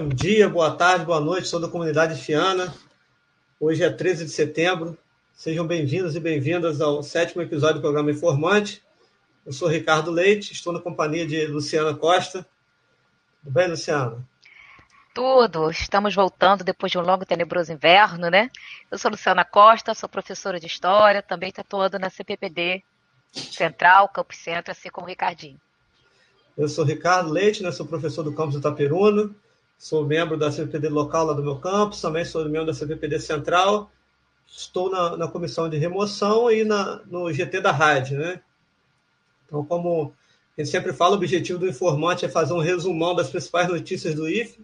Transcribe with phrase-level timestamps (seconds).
[0.00, 2.74] Bom dia, boa tarde, boa noite, toda a comunidade fiana.
[3.60, 4.96] Hoje é 13 de setembro.
[5.34, 8.82] Sejam bem-vindos e bem-vindas ao sétimo episódio do programa Informante.
[9.44, 12.46] Eu sou Ricardo Leite, estou na companhia de Luciana Costa.
[13.42, 14.26] Tudo bem, Luciana?
[15.12, 15.70] Tudo.
[15.70, 18.48] Estamos voltando depois de um longo e tenebroso inverno, né?
[18.90, 22.82] Eu sou Luciana Costa, sou professora de História, também atuando na CPPD
[23.30, 25.60] Central, Campo Centro, assim como o Ricardinho.
[26.56, 27.70] Eu sou Ricardo Leite, né?
[27.70, 29.30] sou professor do campus do Itaperuna,
[29.80, 33.90] sou membro da CPPD local lá do meu campus, também sou membro da CPPD Central,
[34.46, 38.42] estou na, na comissão de remoção e na, no GT da rádio, né?
[39.46, 40.12] Então, como
[40.56, 44.14] a gente sempre fala, o objetivo do informante é fazer um resumão das principais notícias
[44.14, 44.58] do IFE,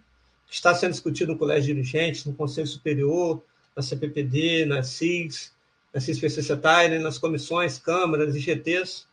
[0.45, 3.41] que está sendo discutido no Colégio de Dirigentes, no Conselho Superior,
[3.75, 5.51] na CPPD, na CIGS,
[5.91, 6.99] na CISPCCTAI, né?
[6.99, 9.07] nas comissões, câmaras e GTs,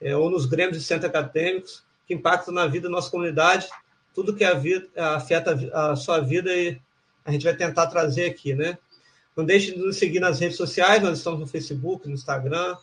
[0.00, 3.68] é, ou nos grêmios de centros acadêmicos, que impactam na vida da nossa comunidade,
[4.14, 6.78] tudo que afeta a sua vida e
[7.24, 8.78] a gente vai tentar trazer aqui, né?
[9.36, 12.76] Não deixe de nos seguir nas redes sociais, nós estamos no Facebook, no Instagram,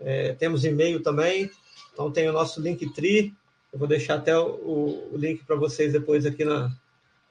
[0.00, 1.50] é, temos e-mail também,
[1.92, 3.34] então tem o nosso Linktree,
[3.72, 6.70] eu vou deixar até o, o link para vocês depois aqui na...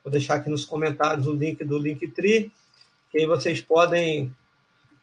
[0.04, 2.52] Vou deixar aqui nos comentários o link do Linktree,
[3.12, 4.36] que aí vocês podem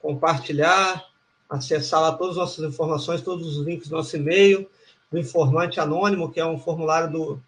[0.00, 1.04] compartilhar,
[1.48, 4.68] acessar lá todas as nossas informações, todos os links do nosso e-mail,
[5.10, 7.40] do informante anônimo, que é um formulário do,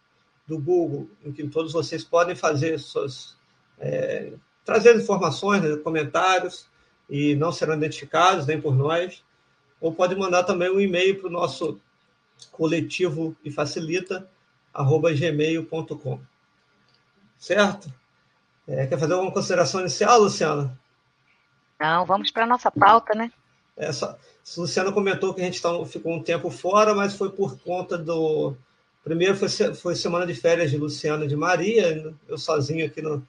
[0.51, 3.37] do Google, em que todos vocês podem fazer suas.
[3.79, 4.33] É,
[4.65, 6.67] trazer informações, né, comentários,
[7.09, 9.25] e não serão identificados nem por nós.
[9.81, 11.81] Ou pode mandar também um e-mail para o nosso
[12.51, 14.29] coletivo e facilita,
[14.75, 16.21] arroba gmail.com.
[17.39, 17.93] Certo?
[18.67, 20.79] É, quer fazer alguma consideração inicial, Luciana?
[21.79, 23.33] Não, vamos para a nossa pauta, né?
[23.77, 23.91] É,
[24.57, 28.55] Luciano comentou que a gente tá, ficou um tempo fora, mas foi por conta do.
[29.03, 33.23] Primeiro foi, foi semana de férias de Luciano de Maria, eu sozinho aqui não,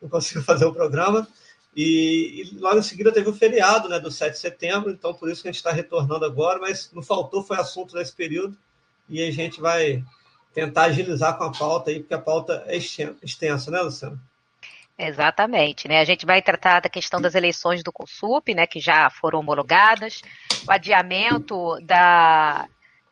[0.00, 1.26] não consigo fazer o programa.
[1.76, 5.30] E, e, logo em seguida teve o feriado né, do 7 de setembro, então por
[5.30, 8.56] isso que a gente está retornando agora, mas não faltou, foi assunto nesse período,
[9.08, 10.02] e a gente vai
[10.54, 14.18] tentar agilizar com a pauta aí, porque a pauta é extensa, né, Luciano?
[14.98, 16.00] Exatamente, né?
[16.00, 20.22] A gente vai tratar da questão das eleições do Consup, né, que já foram homologadas,
[20.66, 22.66] o adiamento da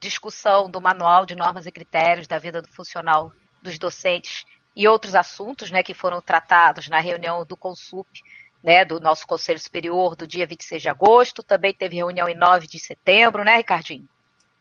[0.04, 3.32] discussão do manual de normas e critérios da vida do funcional
[3.62, 4.44] dos docentes
[4.76, 8.08] e outros assuntos, né, que foram tratados na reunião do Consup,
[8.62, 12.66] né, do nosso Conselho Superior do dia 26 de agosto, também teve reunião em 9
[12.66, 14.08] de setembro, né, Ricardinho?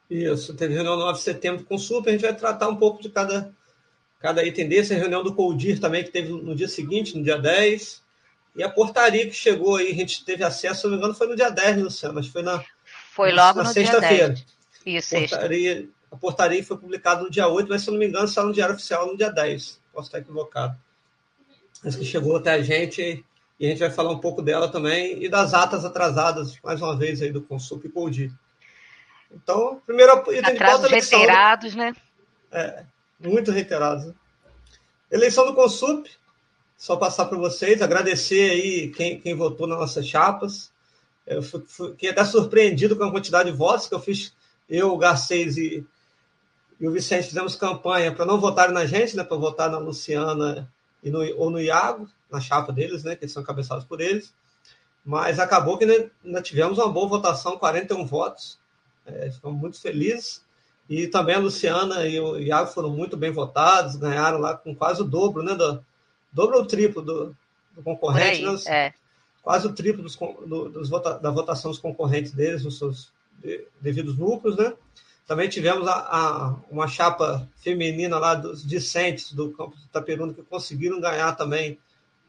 [0.09, 3.01] Isso, teve reunião em 9 de setembro com o a gente vai tratar um pouco
[3.01, 3.53] de cada
[4.19, 7.37] cada item desse, a reunião do Coldir também, que teve no dia seguinte, no dia
[7.37, 8.01] 10,
[8.55, 11.27] e a portaria que chegou aí, a gente teve acesso, se não me engano, foi
[11.27, 12.63] no dia 10, Luciano, mas foi na,
[13.11, 14.33] foi logo na sexta-feira.
[14.85, 18.07] Isso, a portaria, a portaria foi publicada no dia 8, mas se eu não me
[18.07, 19.79] engano, saiu no Diário Oficial no dia 10.
[19.93, 20.77] Posso estar equivocado.
[21.83, 23.23] Mas que chegou até a gente
[23.59, 26.97] e a gente vai falar um pouco dela também e das atas atrasadas, mais uma
[26.97, 28.31] vez, aí do Consup e Coldir.
[29.31, 31.93] Então, primeiro item de pauta reiterados, né?
[32.51, 32.83] É,
[33.19, 34.13] muito reiterados.
[35.11, 36.09] Eleição do Consup,
[36.77, 40.71] só passar para vocês, agradecer aí quem, quem votou nas nossas chapas.
[41.25, 44.33] Eu fiquei até surpreendido com a quantidade de votos que eu fiz.
[44.69, 45.85] Eu, o Garcês e,
[46.79, 50.71] e o Vicente fizemos campanha para não votarem na gente, né, para votar na Luciana
[51.03, 54.33] e no, ou no Iago, na chapa deles, né, que são cabeçados por eles.
[55.05, 55.85] Mas acabou que
[56.23, 58.57] ainda tivemos uma boa votação, 41 votos.
[59.05, 60.43] É, ficamos muito felizes.
[60.89, 65.01] E também a Luciana e o Iago foram muito bem votados, ganharam lá com quase
[65.01, 65.55] o dobro, né?
[65.55, 65.83] Do,
[66.31, 67.35] dobro ou triplo do,
[67.73, 68.59] do concorrente, aí, né?
[68.67, 68.93] É.
[69.41, 73.12] Quase o triplo dos, do, dos vota, da votação dos concorrentes deles nos seus
[73.81, 74.73] devidos núcleos, né?
[75.25, 80.43] Também tivemos a, a, uma chapa feminina lá dos discentes do campo do Itaperuna que
[80.43, 81.79] conseguiram ganhar também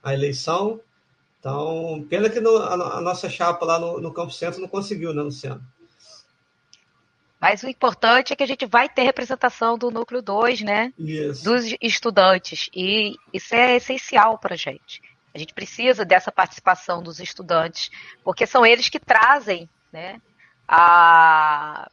[0.02, 0.80] a eleição.
[1.40, 5.12] Então, pena que no, a, a, nossa chapa lá no, no Campo Centro não conseguiu,
[5.12, 5.62] né, Luciano?
[7.40, 10.92] Mas o importante é que a gente vai ter representação do núcleo 2, né?
[10.98, 11.44] Isso.
[11.44, 12.70] Dos estudantes.
[12.74, 15.02] E isso é essencial para a gente.
[15.34, 17.90] A gente precisa dessa participação dos estudantes,
[18.22, 20.22] porque são eles que trazem né,
[20.68, 21.88] a...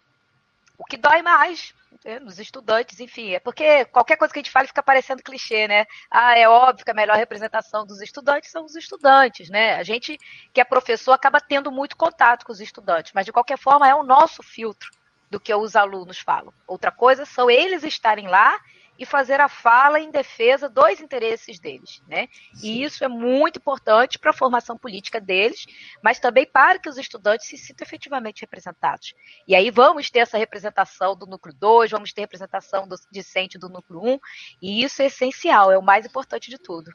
[0.77, 1.73] o que dói mais
[2.03, 3.31] né, nos estudantes, enfim.
[3.31, 5.85] É porque qualquer coisa que a gente fala fica parecendo clichê, né?
[6.09, 9.75] Ah, é óbvio que a melhor representação dos estudantes são os estudantes, né?
[9.75, 10.17] A gente
[10.53, 13.93] que é professor acaba tendo muito contato com os estudantes, mas de qualquer forma é
[13.93, 14.89] o nosso filtro
[15.29, 16.53] do que os alunos falam.
[16.67, 18.59] Outra coisa são eles estarem lá
[19.01, 22.27] e fazer a fala em defesa dos interesses deles, né?
[22.61, 25.65] E isso é muito importante para a formação política deles,
[26.03, 29.15] mas também para que os estudantes se sintam efetivamente representados.
[29.47, 33.69] E aí vamos ter essa representação do núcleo 2, vamos ter representação do discente do
[33.69, 34.19] núcleo 1, um,
[34.61, 36.91] e isso é essencial, é o mais importante de tudo.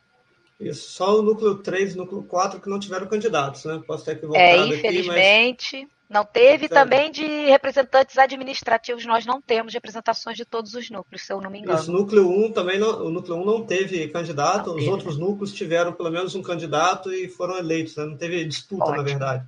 [0.61, 3.83] Isso, só o núcleo 3 e o núcleo 4 que não tiveram candidatos, né?
[3.85, 5.96] Posso ter equivocado é, infelizmente, aqui, mas...
[6.09, 11.33] Não teve também de representantes administrativos, nós não temos representações de todos os núcleos, se
[11.33, 11.79] eu não me engano.
[11.79, 14.91] Isso, núcleo 1 também não, o núcleo 1 não teve candidato, não os teve.
[14.91, 18.05] outros núcleos tiveram pelo menos um candidato e foram eleitos, né?
[18.05, 18.99] não teve disputa, Ótimo.
[18.99, 19.47] na verdade.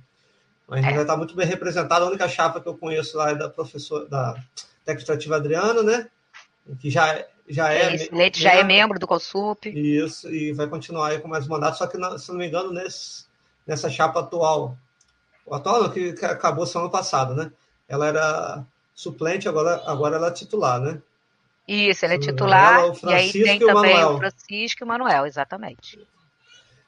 [0.67, 1.01] Mas é.
[1.01, 2.05] está muito bem representado.
[2.05, 4.35] A única chapa que eu conheço lá é da professora da
[4.85, 6.07] Tecnistrativa Adriana, né?
[6.79, 7.95] Que já, já é.
[7.95, 9.69] Esse Leite já é membro do CONSUP.
[9.69, 13.25] Isso, e vai continuar aí com mais mandato, só que, se não me engano, nesse,
[13.65, 14.77] nessa chapa atual
[15.49, 17.51] o atual que acabou semana passada, né?
[17.87, 21.01] Ela era suplente, agora, agora ela é titular, né?
[21.67, 22.79] Isso, ela é titular.
[22.79, 25.99] Ela, e aí tem também o Francisco e o Manuel, exatamente.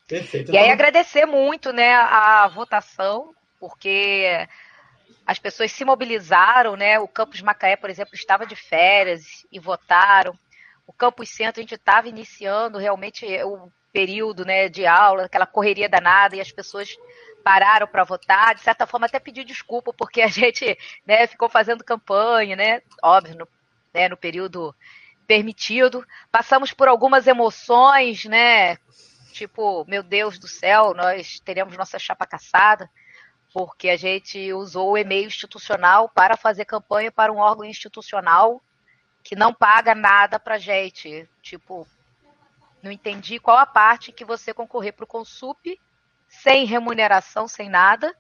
[0.08, 0.52] Perfeito.
[0.52, 4.48] E aí agradecer muito né, a votação, porque
[5.26, 7.00] as pessoas se mobilizaram, né?
[7.00, 10.38] O Campus Macaé, por exemplo, estava de férias e votaram.
[10.86, 15.88] O Campus Centro, a gente estava iniciando realmente o período né, de aula, aquela correria
[15.88, 16.98] danada, e as pessoas
[17.42, 21.84] pararam para votar, de certa forma até pediu desculpa, porque a gente né, ficou fazendo
[21.84, 22.82] campanha, né?
[23.04, 23.48] Óbvio, no,
[23.94, 24.76] né, no período
[25.28, 26.06] permitido.
[26.32, 28.78] Passamos por algumas emoções, né?
[29.32, 32.90] Tipo, meu Deus do céu, nós teremos nossa chapa caçada,
[33.54, 38.62] porque a gente usou o e-mail institucional para fazer campanha para um órgão institucional
[39.24, 41.28] que não paga nada para gente.
[41.42, 41.88] Tipo,
[42.84, 45.80] não entendi qual a parte que você concorrer para o Consup
[46.32, 48.16] sem remuneração, sem nada,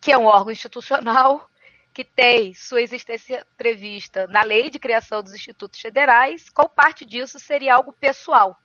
[0.00, 1.48] que é um órgão institucional
[1.94, 7.40] que tem sua existência prevista na lei de criação dos institutos federais, qual parte disso
[7.40, 8.58] seria algo pessoal?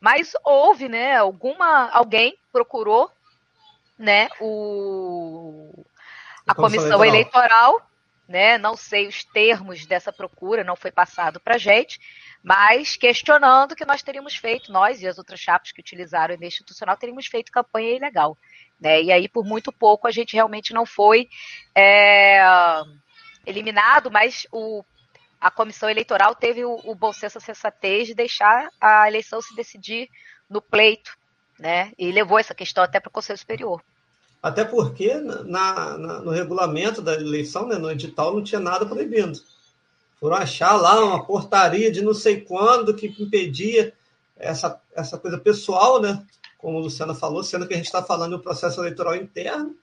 [0.00, 3.10] Mas houve, né, alguma alguém procurou,
[3.96, 5.84] né, o
[6.46, 7.88] a comissão eleitoral,
[8.28, 12.00] né, não sei os termos dessa procura, não foi passado para gente,
[12.44, 16.48] mas questionando que nós teríamos feito, nós e as outras chapas que utilizaram o e-mail
[16.48, 18.36] institucional, teríamos feito campanha ilegal.
[18.78, 19.02] Né?
[19.02, 21.26] E aí, por muito pouco, a gente realmente não foi
[21.74, 22.44] é,
[23.46, 24.84] eliminado, mas o,
[25.40, 29.56] a comissão eleitoral teve o, o bom senso, a sensatez de deixar a eleição se
[29.56, 30.10] decidir
[30.48, 31.16] no pleito,
[31.58, 31.92] né?
[31.98, 33.82] E levou essa questão até para o Conselho Superior.
[34.42, 39.40] Até porque na, na, no regulamento da eleição, né, no edital, não tinha nada proibindo
[40.24, 43.92] foram achar lá uma portaria de não sei quando que impedia
[44.38, 46.24] essa, essa coisa pessoal, né?
[46.56, 49.76] Como o Luciano falou, sendo que a gente está falando do processo eleitoral interno.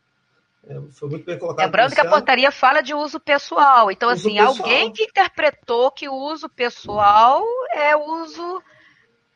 [0.68, 1.68] É, foi muito bem colocado.
[1.68, 3.92] Lembrando que a portaria fala de uso pessoal.
[3.92, 4.58] Então, uso assim, pessoal.
[4.58, 7.46] alguém que interpretou que o uso pessoal
[7.76, 8.64] é uso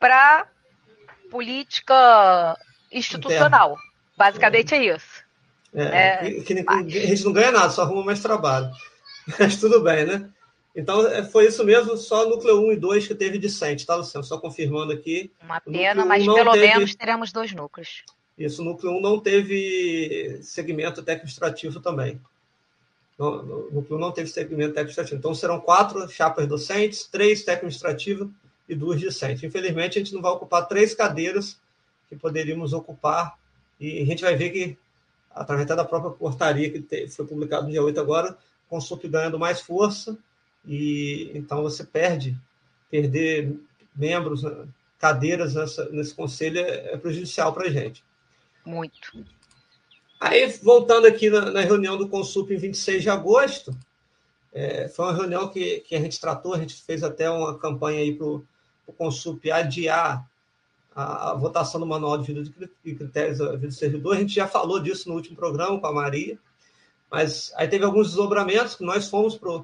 [0.00, 0.48] para
[1.30, 2.58] política
[2.90, 3.74] institucional.
[3.74, 3.90] Interno.
[4.16, 5.24] Basicamente é, é isso.
[5.72, 8.72] É, é, que, que, a gente não ganha nada, só arruma mais trabalho.
[9.38, 10.28] Mas tudo bem, né?
[10.76, 14.22] Então, é, foi isso mesmo, só núcleo 1 e 2 que teve discente, tá, Luciano?
[14.22, 15.32] Só confirmando aqui.
[15.42, 16.66] Uma pena, mas pelo teve...
[16.66, 18.04] menos teremos dois núcleos.
[18.36, 22.20] Isso, o núcleo 1 não teve segmento técnico-administrativo também.
[23.18, 25.16] O núcleo não teve segmento técnico-administrativo.
[25.18, 28.28] Então, serão quatro chapas docentes, três técnico-administrativas
[28.68, 29.42] e duas discentes.
[29.42, 31.58] Infelizmente, a gente não vai ocupar três cadeiras
[32.10, 33.38] que poderíamos ocupar,
[33.80, 34.76] e a gente vai ver que,
[35.34, 38.36] através da própria portaria que foi publicada no dia 8 agora,
[38.68, 40.18] com o SUP ganhando mais força,
[40.66, 42.36] e então você perde,
[42.90, 43.56] perder
[43.94, 44.66] membros, né,
[44.98, 48.04] cadeiras nessa, nesse conselho é, é prejudicial para a gente.
[48.64, 49.24] Muito.
[50.20, 53.76] Aí, voltando aqui na, na, reunião do Consup em 26 de agosto,
[54.52, 58.00] é, foi uma reunião que, que a gente tratou, a gente fez até uma campanha
[58.00, 58.44] aí para o
[58.96, 60.26] Consup adiar
[60.94, 64.16] a, a, votação do Manual de Vida e Critérios da Vida do Servidor.
[64.16, 66.38] A gente já falou disso no último programa com a Maria,
[67.10, 69.62] mas aí teve alguns desdobramentos que nós fomos para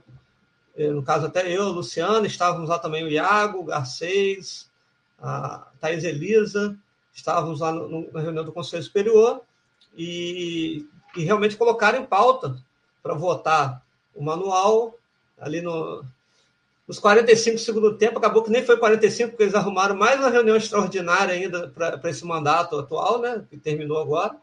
[0.77, 4.71] no caso até eu, Luciano, estávamos lá também o Iago, o Garcês,
[5.19, 6.77] a Thais Elisa,
[7.13, 9.43] estávamos lá no, na reunião do Conselho Superior
[9.97, 10.87] e,
[11.17, 12.57] e realmente colocaram em pauta
[13.03, 13.83] para votar
[14.15, 14.99] o manual
[15.39, 16.05] ali no,
[16.87, 20.31] nos 45 segundos do tempo, acabou que nem foi 45, porque eles arrumaram mais uma
[20.31, 24.37] reunião extraordinária ainda para esse mandato atual, né, que terminou agora,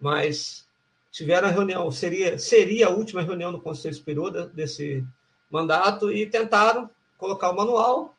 [0.00, 0.66] mas
[1.10, 5.04] tiveram a reunião, seria, seria a última reunião do Conselho Superior desse,
[5.50, 8.14] mandato e tentaram colocar o manual.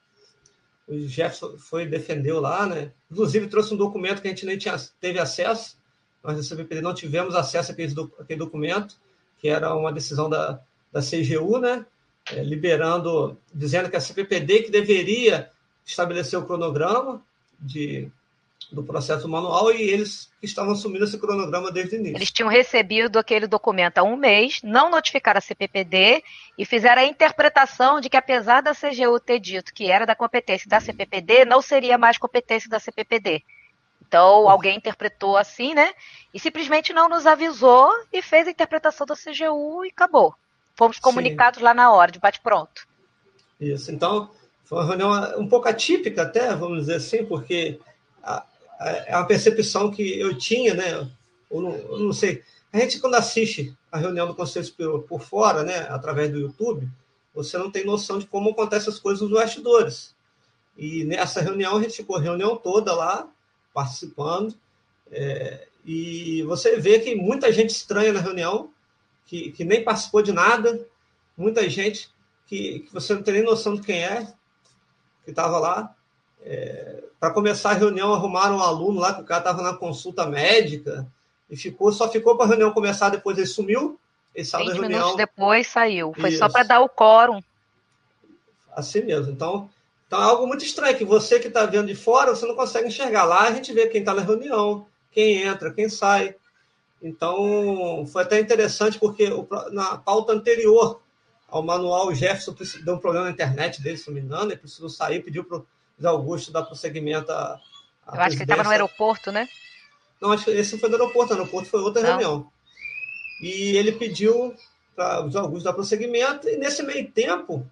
[0.87, 2.91] O Jefferson foi defendeu lá, né?
[3.11, 5.77] Inclusive trouxe um documento que a gente nem tinha, teve acesso.
[6.23, 8.95] Nós da CBPD não tivemos acesso àquele, àquele documento,
[9.37, 10.59] que era uma decisão da,
[10.91, 11.85] da CGU, né?
[12.31, 15.49] é, liberando, dizendo que a CPPD que deveria
[15.85, 17.21] estabelecer o cronograma
[17.59, 18.11] de,
[18.71, 22.17] do processo manual e eles estavam assumindo esse cronograma desde o início.
[22.17, 26.23] Eles tinham recebido aquele documento há um mês, não notificaram a CPPD
[26.57, 30.69] e fizeram a interpretação de que, apesar da CGU ter dito que era da competência
[30.69, 33.43] da CPPD, não seria mais competência da CPPD.
[34.07, 35.93] Então, alguém interpretou assim, né?
[36.33, 40.33] E simplesmente não nos avisou e fez a interpretação da CGU e acabou.
[40.75, 41.65] Fomos comunicados Sim.
[41.65, 42.87] lá na hora, de bate-pronto.
[43.59, 43.91] Isso.
[43.91, 44.31] Então,
[44.63, 47.79] foi uma reunião um pouco atípica, até, vamos dizer assim, porque
[48.79, 51.09] é uma percepção que eu tinha, né?
[51.49, 52.43] Eu não, eu não, sei.
[52.71, 56.87] A gente, quando assiste a reunião do Conselho Superior por fora, né, através do YouTube,
[57.33, 60.15] você não tem noção de como acontecem as coisas nos bastidores.
[60.77, 63.29] E nessa reunião, a gente ficou a reunião toda lá,
[63.73, 64.55] participando.
[65.11, 68.71] É, e você vê que muita gente estranha na reunião,
[69.25, 70.87] que, que nem participou de nada,
[71.35, 72.09] muita gente
[72.45, 74.25] que, que você não tem nem noção de quem é,
[75.23, 75.95] que estava lá.
[76.41, 80.25] É, Para começar a reunião, arrumaram um aluno lá, que o cara estava na consulta
[80.25, 81.05] médica,
[81.49, 83.99] e ficou, só ficou para a reunião começar, depois ele sumiu.
[84.33, 84.99] Ele saiu 20 da reunião.
[84.99, 86.13] minutos depois saiu.
[86.13, 86.37] Foi Isso.
[86.37, 87.41] só para dar o quórum.
[88.75, 89.31] Assim mesmo.
[89.31, 89.69] Então,
[90.07, 92.87] então é algo muito estranho, que você que está vendo de fora, você não consegue
[92.87, 93.25] enxergar.
[93.25, 96.35] Lá a gente vê quem está na reunião, quem entra, quem sai.
[97.01, 99.29] Então, foi até interessante, porque
[99.71, 101.01] na pauta anterior
[101.47, 104.57] ao manual, o Jefferson deu um problema na internet dele, se não me engano, ele
[104.57, 105.65] precisou sair, pediu para o
[106.07, 107.59] Augusto dar prosseguimento à.
[108.07, 109.47] à Eu acho que ele estava no aeroporto, né?
[110.21, 112.09] Não, acho que esse foi no aeroporto, no aeroporto foi outra não.
[112.09, 112.51] reunião.
[113.41, 114.53] E ele pediu
[114.95, 117.65] para o Augusto dar prosseguimento, e nesse meio tempo,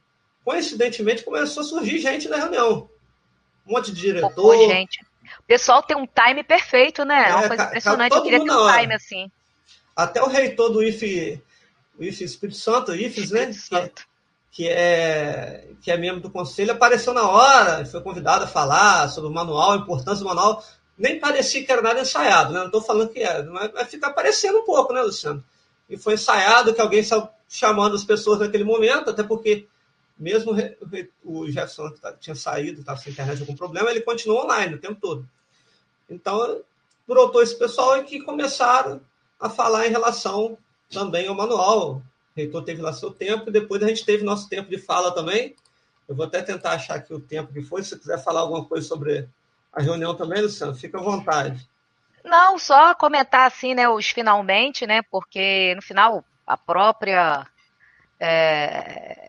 [0.45, 2.89] coincidentemente, começou a surgir gente na reunião.
[3.67, 4.33] Um monte de diretor.
[4.33, 5.05] Pô, gente.
[5.39, 7.29] O pessoal tem um time perfeito, né?
[7.29, 8.15] É, uma coisa impressionante.
[8.15, 9.31] Eu queria ter um time assim.
[9.93, 11.41] Até o reitor do IFE,
[11.99, 13.51] o IFE Espírito Santo, IFES, né?
[13.51, 14.07] Santo.
[14.51, 19.29] Que, é, que é membro do conselho, apareceu na hora, foi convidado a falar sobre
[19.29, 20.63] o manual, a importância do manual.
[20.97, 22.59] Nem parecia que era nada ensaiado, né?
[22.59, 25.43] Não estou falando que é, mas fica parecendo um pouco, né, Luciano?
[25.87, 29.67] E foi ensaiado que alguém saiu chamando as pessoas naquele momento, até porque
[30.17, 30.53] mesmo
[31.23, 34.99] o Jefferson tá, tinha saído, estava sem internet algum problema, ele continuou online o tempo
[34.99, 35.27] todo.
[36.09, 36.61] Então,
[37.07, 38.99] brotou esse pessoal e que começaram
[39.39, 40.57] a falar em relação
[40.91, 42.01] também ao manual.
[42.37, 45.55] Reitor teve lá seu tempo e depois a gente teve nosso tempo de fala também.
[46.07, 47.83] Eu vou até tentar achar aqui o tempo que foi.
[47.83, 49.27] Se quiser falar alguma coisa sobre
[49.73, 51.67] a reunião também, Luciano, fica à vontade.
[52.23, 57.47] Não, só comentar assim, né, os finalmente, né, porque no final a própria
[58.19, 59.27] é,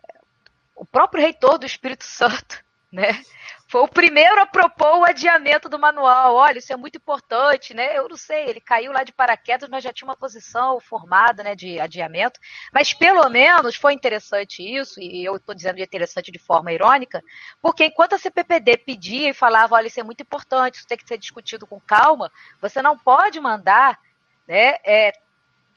[0.75, 3.23] o próprio reitor do Espírito Santo, né?
[3.69, 6.33] Foi o primeiro a propor o adiamento do manual.
[6.33, 7.95] Olha, isso é muito importante, né?
[7.95, 11.55] Eu não sei, ele caiu lá de paraquedas, mas já tinha uma posição formada, né,
[11.55, 12.39] de adiamento.
[12.73, 17.23] Mas pelo menos foi interessante isso, e eu estou dizendo interessante de forma irônica,
[17.61, 21.07] porque enquanto a CPPD pedia e falava, olha, isso é muito importante, isso tem que
[21.07, 23.99] ser discutido com calma, você não pode mandar,
[24.47, 25.13] né, é,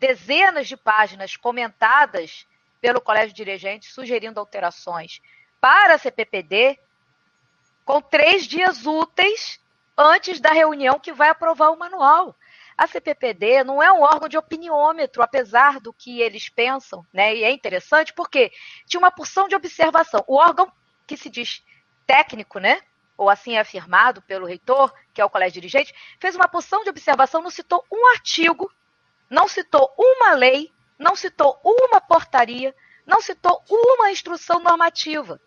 [0.00, 2.46] dezenas de páginas comentadas
[2.80, 5.20] pelo Colégio de Dirigentes sugerindo alterações
[5.60, 6.78] para a CPPD
[7.84, 9.60] com três dias úteis
[9.96, 12.36] antes da reunião que vai aprovar o manual.
[12.76, 17.36] A CPPD não é um órgão de opiniômetro, apesar do que eles pensam, né?
[17.36, 18.50] E é interessante porque
[18.86, 20.24] tinha uma porção de observação.
[20.26, 20.72] O órgão
[21.06, 21.62] que se diz
[22.06, 22.80] técnico, né?
[23.16, 26.90] Ou assim é afirmado pelo reitor, que é o colégio dirigente, fez uma porção de
[26.90, 28.72] observação, não citou um artigo,
[29.28, 32.74] não citou uma lei, não citou uma portaria,
[33.06, 35.40] não citou uma instrução normativa.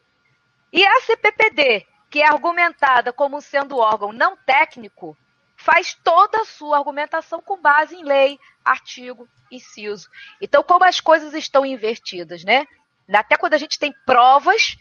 [0.72, 5.18] E a CPPD, que é argumentada como sendo órgão não técnico,
[5.58, 10.10] faz toda a sua argumentação com base em lei, artigo, inciso.
[10.40, 12.66] Então, como as coisas estão invertidas, né?
[13.14, 14.78] Até quando a gente tem provas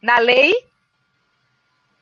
[0.00, 0.54] na lei,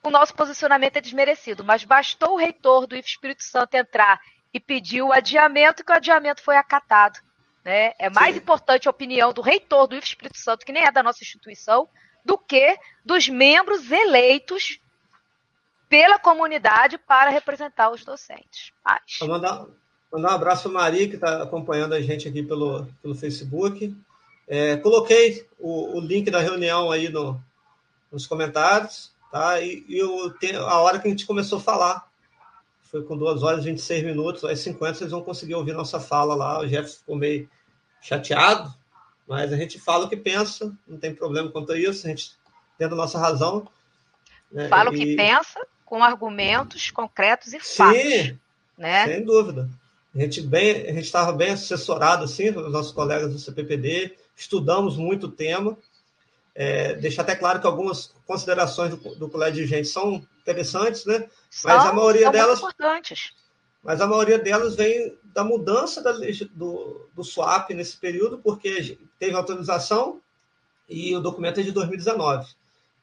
[0.05, 1.65] o nosso posicionamento é desmerecido.
[1.65, 4.21] Mas bastou o reitor do Espírito Santo entrar
[4.55, 7.19] e pedir o adiamento, que o adiamento foi acatado.
[7.65, 7.93] Né?
[7.99, 8.41] É mais Sim.
[8.41, 11.89] importante a opinião do reitor do Espírito Santo, que nem é da nossa instituição,
[12.25, 14.81] do que dos membros eleitos
[15.89, 18.73] pela comunidade para representar os docentes.
[19.19, 19.67] Vou mandar,
[20.13, 23.95] mandar um abraço para Maria, que está acompanhando a gente aqui pelo, pelo Facebook.
[24.47, 27.41] É, coloquei o, o, link da reunião aí no,
[28.11, 29.61] nos comentários, tá?
[29.61, 32.11] E, e eu, a hora que a gente começou a falar
[32.91, 36.35] foi com 2 horas e 26 minutos, às 50 vocês vão conseguir ouvir nossa fala
[36.35, 36.61] lá.
[36.61, 37.49] O Jeff ficou meio
[38.01, 38.75] chateado,
[39.31, 42.33] mas a gente fala o que pensa, não tem problema quanto a isso, a gente
[42.77, 43.69] tendo nossa razão.
[44.51, 44.67] Né?
[44.67, 44.95] Fala e...
[44.97, 48.03] o que pensa, com argumentos concretos e fatos.
[48.03, 48.37] Sim,
[48.77, 49.07] né?
[49.07, 49.71] sem dúvida.
[50.13, 54.97] A gente bem, a gente estava bem assessorado assim, pelos nossos colegas do CPPD, estudamos
[54.97, 55.79] muito o tema
[56.53, 61.29] É, deixar até claro que algumas considerações do, do colégio de dirigentes são interessantes, né?
[61.63, 62.59] Mas a maioria delas.
[62.59, 63.33] importantes.
[63.83, 66.13] Mas a maioria delas vem da mudança da,
[66.53, 70.21] do, do SWAP nesse período, porque teve autorização
[70.89, 72.47] e o documento é de 2019.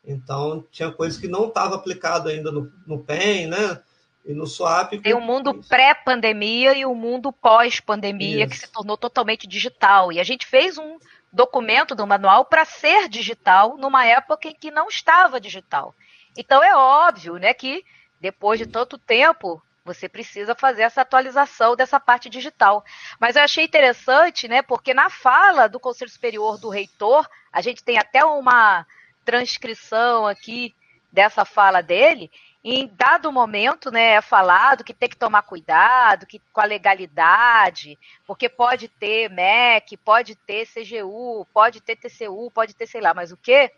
[0.05, 3.81] Então, tinha coisas que não estava aplicado ainda no, no PEN, né?
[4.25, 4.99] E no SWAP.
[4.99, 10.11] Tem o um mundo pré-pandemia e o um mundo pós-pandemia, que se tornou totalmente digital.
[10.11, 10.97] E a gente fez um
[11.31, 15.93] documento do manual para ser digital numa época em que não estava digital.
[16.37, 17.83] Então é óbvio, né, que
[18.19, 22.85] depois de tanto tempo você precisa fazer essa atualização dessa parte digital.
[23.19, 27.83] Mas eu achei interessante, né, porque na fala do Conselho Superior do Reitor, a gente
[27.83, 28.85] tem até uma
[29.25, 30.75] transcrição aqui
[31.11, 32.29] dessa fala dele,
[32.63, 37.97] em dado momento, né, é falado que tem que tomar cuidado que, com a legalidade,
[38.25, 43.31] porque pode ter MEC, pode ter CGU, pode ter TCU, pode ter sei lá mais
[43.31, 43.71] o quê.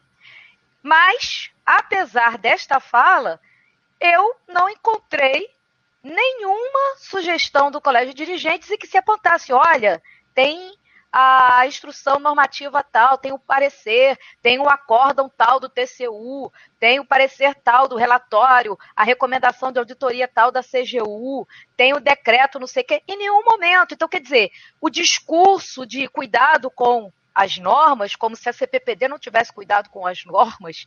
[0.81, 3.39] Mas, apesar desta fala,
[3.99, 5.53] eu não encontrei
[6.03, 10.01] nenhuma sugestão do colégio de dirigentes e que se apontasse, olha,
[10.33, 10.73] tem
[11.11, 17.05] a instrução normativa tal, tem o parecer, tem o acórdão tal do TCU, tem o
[17.05, 22.67] parecer tal do relatório, a recomendação de auditoria tal da CGU, tem o decreto não
[22.67, 23.93] sei o quê, em nenhum momento.
[23.93, 29.17] Então, quer dizer, o discurso de cuidado com as normas, como se a CPPD não
[29.17, 30.85] tivesse cuidado com as normas,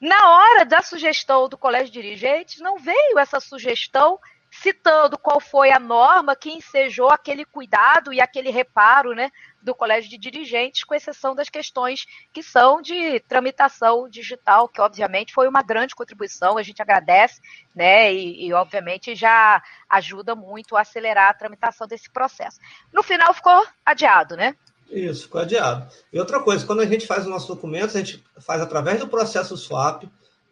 [0.00, 4.18] na hora da sugestão do colégio de dirigentes, não veio essa sugestão
[4.50, 10.08] citando qual foi a norma que ensejou aquele cuidado e aquele reparo né, do colégio
[10.08, 15.62] de dirigentes, com exceção das questões que são de tramitação digital, que obviamente foi uma
[15.62, 17.40] grande contribuição, a gente agradece,
[17.74, 22.58] né, e, e obviamente já ajuda muito a acelerar a tramitação desse processo.
[22.92, 24.56] No final ficou adiado, né?
[24.90, 25.90] Isso, ficou adiado.
[26.12, 29.08] E outra coisa, quando a gente faz os nossos documentos, a gente faz através do
[29.08, 30.04] processo swap,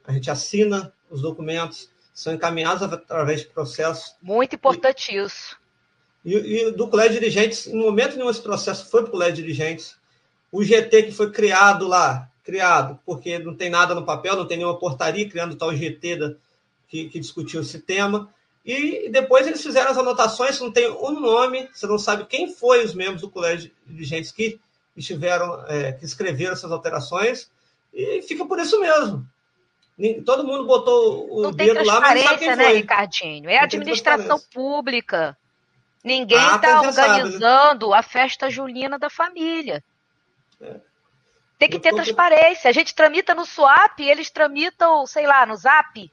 [0.04, 4.14] a gente assina os documentos, são encaminhados através de processos.
[4.20, 5.56] Muito importante e, isso.
[6.24, 9.36] E, e, do colégio de dirigentes, em momento nenhum esse processo foi para o colégio
[9.36, 9.96] de dirigentes.
[10.50, 14.58] O GT que foi criado lá, criado, porque não tem nada no papel, não tem
[14.58, 16.34] nenhuma portaria criando tal GT da,
[16.88, 18.32] que, que discutiu esse tema.
[18.66, 22.84] E depois eles fizeram as anotações, não tem um nome, você não sabe quem foi
[22.84, 24.60] os membros do colégio de dirigentes que
[24.96, 27.48] estiveram, é, que escreveram essas alterações,
[27.94, 29.24] e fica por isso mesmo.
[30.24, 32.74] Todo mundo botou o não dedo lá, mas não sabe quem né, foi.
[32.74, 33.48] Ricardinho?
[33.48, 35.38] É administração pública.
[36.02, 37.96] Ninguém está ah, organizando sabe, né?
[37.96, 39.82] a festa julina da família.
[40.60, 40.74] É.
[41.58, 41.96] Tem que Eu ter tô...
[41.96, 42.68] transparência.
[42.68, 46.10] A gente tramita no SWAP, eles tramitam, sei lá, no ZAP.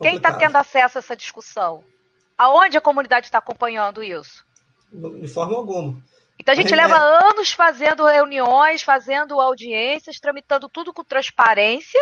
[0.00, 1.84] Quem está tendo acesso a essa discussão?
[2.36, 4.44] Aonde a comunidade está acompanhando isso?
[4.92, 6.02] De forma alguma.
[6.38, 7.28] Então a gente leva é...
[7.28, 12.00] anos fazendo reuniões, fazendo audiências, tramitando tudo com transparência.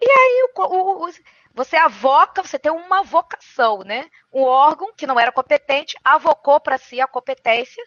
[0.00, 1.12] E aí o, o, o,
[1.54, 4.10] você avoca, você tem uma vocação, né?
[4.32, 7.82] Um órgão que não era competente avocou para si a competência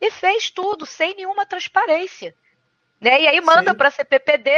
[0.00, 2.34] e fez tudo sem nenhuma transparência.
[3.00, 3.22] Né?
[3.22, 4.50] E aí manda para a CPPD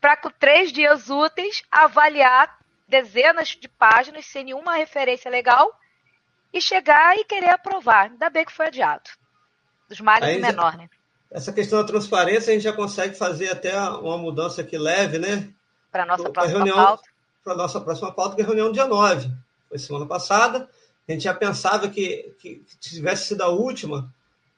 [0.00, 2.57] para com três dias úteis avaliar
[2.88, 5.78] dezenas de páginas sem nenhuma referência legal
[6.52, 8.10] e chegar e querer aprovar.
[8.10, 9.10] Ainda bem que foi adiado.
[9.88, 10.88] Dos males o menor, né?
[11.30, 15.52] Essa questão da transparência a gente já consegue fazer até uma mudança que leve, né?
[15.92, 17.02] Para a nossa próxima reunião, pauta.
[17.44, 19.30] Para a nossa próxima pauta, que é a reunião dia 9.
[19.68, 20.68] Foi semana passada.
[21.06, 24.12] A gente já pensava que, que, que tivesse sido a última,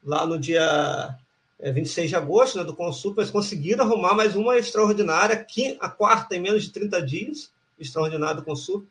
[0.04, 1.16] lá no dia
[1.60, 5.46] 26 é, de agosto, né, do Consul, mas conseguiram arrumar mais uma extraordinária,
[5.80, 8.86] a quarta em menos de 30 dias extraordinário do Consul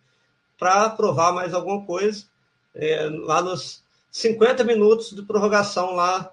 [0.58, 2.26] para aprovar mais alguma coisa
[2.76, 6.32] é, lá nos 50 minutos de prorrogação lá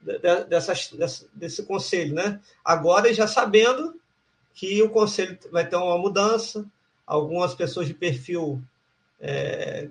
[0.00, 2.40] de, dessas, desse, desse conselho, né?
[2.64, 3.94] Agora já sabendo
[4.54, 6.64] que o conselho vai ter uma mudança,
[7.06, 8.62] algumas pessoas de perfil
[9.20, 9.88] é,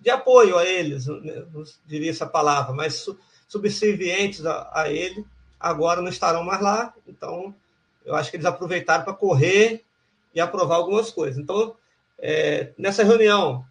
[0.00, 1.44] de apoio a eles, né?
[1.52, 3.08] não diria essa palavra, mas
[3.48, 5.24] subservientes a, a ele,
[5.58, 7.54] agora não estarão mais lá, então
[8.04, 9.82] eu acho que eles aproveitaram para correr
[10.34, 11.38] e aprovar algumas coisas.
[11.38, 11.76] Então,
[12.18, 13.64] é, nessa reunião,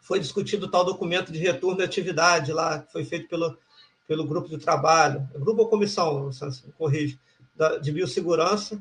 [0.00, 3.58] foi discutido o tal documento de retorno de atividade lá, que foi feito pelo,
[4.06, 6.30] pelo grupo de trabalho, grupo ou comissão,
[6.78, 7.18] corrige,
[7.82, 8.80] de biossegurança.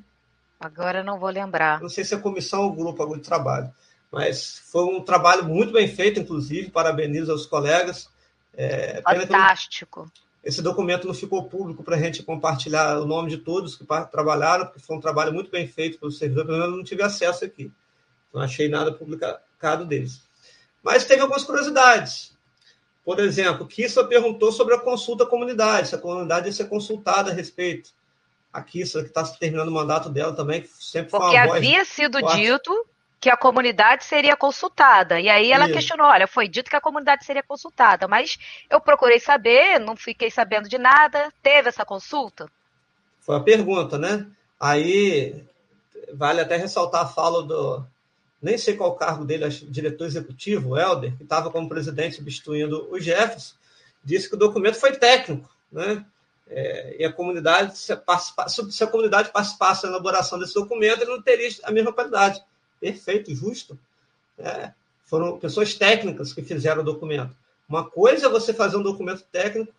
[0.59, 1.81] Agora não vou lembrar.
[1.81, 3.71] Não sei se é comissão ou grupo de trabalho,
[4.11, 8.09] mas foi um trabalho muito bem feito, inclusive, parabenizo aos colegas.
[8.55, 10.11] É, Fantástico.
[10.45, 14.67] Esse documento não ficou público para a gente compartilhar o nome de todos que trabalharam,
[14.67, 17.43] porque foi um trabalho muito bem feito pelo servidor, pelo menos eu não tive acesso
[17.43, 17.71] aqui.
[18.31, 20.21] Não achei nada publicado deles.
[20.83, 22.37] Mas teve algumas curiosidades.
[23.03, 27.31] Por exemplo, Kissa perguntou sobre a consulta à comunidade, se a comunidade ia ser consultada
[27.31, 27.89] a respeito.
[28.53, 31.83] a Kissa, que está terminando o mandato dela também, que sempre Porque foi uma havia
[31.83, 32.37] sido forte.
[32.37, 32.87] dito
[33.25, 35.19] que a comunidade seria consultada.
[35.19, 35.73] E aí ela Isso.
[35.73, 38.37] questionou: olha, foi dito que a comunidade seria consultada, mas
[38.69, 41.33] eu procurei saber, não fiquei sabendo de nada.
[41.41, 42.47] Teve essa consulta?
[43.21, 44.27] Foi a pergunta, né?
[44.59, 45.43] Aí
[46.13, 47.83] vale até ressaltar a fala do.
[48.39, 52.87] Nem sei qual o cargo dele, diretor executivo, o Helder, que estava como presidente substituindo
[52.91, 53.55] o Jefferson,
[54.03, 56.05] disse que o documento foi técnico, né?
[56.47, 61.49] É, e a comunidade, se a comunidade participasse da elaboração desse documento, ele não teria
[61.63, 62.39] a mesma qualidade
[62.91, 63.77] perfeito, justo.
[64.37, 64.71] É,
[65.05, 67.35] foram pessoas técnicas que fizeram o documento.
[67.67, 69.73] Uma coisa é você fazer um documento técnico,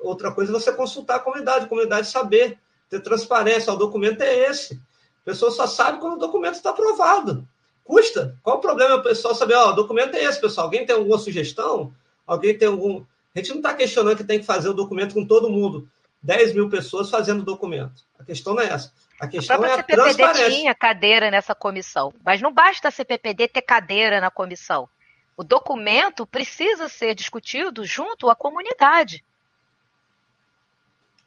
[0.00, 3.72] outra coisa é você consultar a comunidade, a comunidade saber, ter transparência.
[3.72, 4.74] O documento é esse.
[4.74, 7.46] A pessoa só sabe quando o documento está aprovado.
[7.84, 8.36] Custa.
[8.42, 10.66] Qual o problema o pessoal saber, ó, o documento é esse, pessoal?
[10.66, 11.92] Alguém tem alguma sugestão?
[12.26, 13.04] Alguém tem algum.
[13.34, 15.88] A gente não está questionando que tem que fazer o documento com todo mundo.
[16.22, 18.04] 10 mil pessoas fazendo documento.
[18.18, 18.92] A questão não é essa.
[19.18, 23.48] A questão a é a CPPD tinha cadeira nessa comissão, mas não basta a CPPD
[23.48, 24.88] ter cadeira na comissão.
[25.36, 29.24] O documento precisa ser discutido junto à comunidade.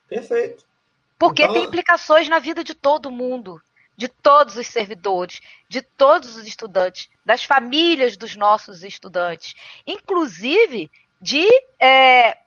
[0.08, 0.66] Perfeito.
[1.18, 1.54] Porque então...
[1.54, 3.62] tem implicações na vida de todo mundo,
[3.96, 11.48] de todos os servidores, de todos os estudantes, das famílias dos nossos estudantes, inclusive de
[11.80, 12.38] é,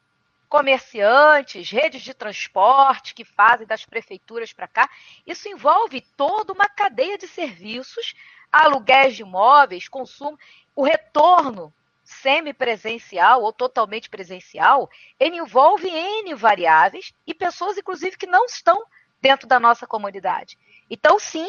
[0.56, 4.88] comerciantes, redes de transporte que fazem das prefeituras para cá.
[5.26, 8.14] Isso envolve toda uma cadeia de serviços,
[8.50, 10.38] aluguéis de imóveis, consumo,
[10.74, 11.70] o retorno
[12.02, 14.88] semipresencial ou totalmente presencial,
[15.20, 18.82] ele envolve N variáveis e pessoas, inclusive, que não estão
[19.20, 20.56] dentro da nossa comunidade.
[20.88, 21.48] Então, sim,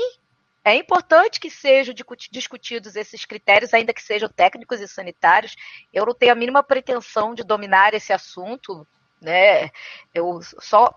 [0.65, 1.96] é importante que sejam
[2.30, 5.56] discutidos esses critérios, ainda que sejam técnicos e sanitários.
[5.93, 8.86] Eu não tenho a mínima pretensão de dominar esse assunto,
[9.21, 9.69] né?
[10.13, 10.93] Eu só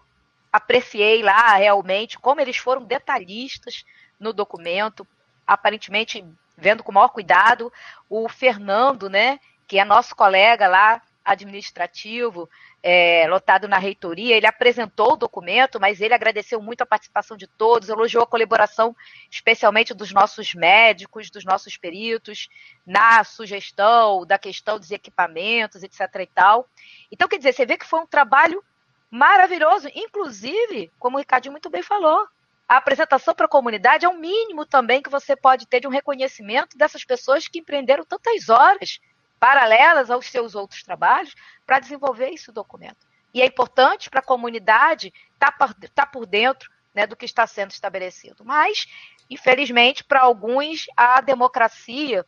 [0.52, 3.85] apreciei lá realmente como eles foram detalhistas
[4.18, 5.06] no documento,
[5.46, 6.24] aparentemente
[6.56, 7.72] vendo com maior cuidado
[8.09, 12.48] o Fernando, né, que é nosso colega lá administrativo,
[12.83, 17.47] é, lotado na reitoria, ele apresentou o documento, mas ele agradeceu muito a participação de
[17.47, 18.97] todos, elogiou a colaboração,
[19.31, 22.49] especialmente dos nossos médicos, dos nossos peritos,
[22.87, 26.01] na sugestão da questão dos equipamentos, etc.
[26.21, 26.66] e tal.
[27.12, 28.62] Então, quer dizer, você vê que foi um trabalho
[29.11, 32.27] maravilhoso, inclusive, como o Ricardinho muito bem falou,
[32.71, 35.90] a apresentação para a comunidade é o mínimo também que você pode ter de um
[35.90, 39.01] reconhecimento dessas pessoas que empreenderam tantas horas
[39.40, 41.35] paralelas aos seus outros trabalhos
[41.66, 43.09] para desenvolver esse documento.
[43.33, 47.46] E é importante para a comunidade estar tá, tá por dentro né, do que está
[47.46, 48.44] sendo estabelecido.
[48.44, 48.87] Mas,
[49.31, 52.26] infelizmente, para alguns, a democracia,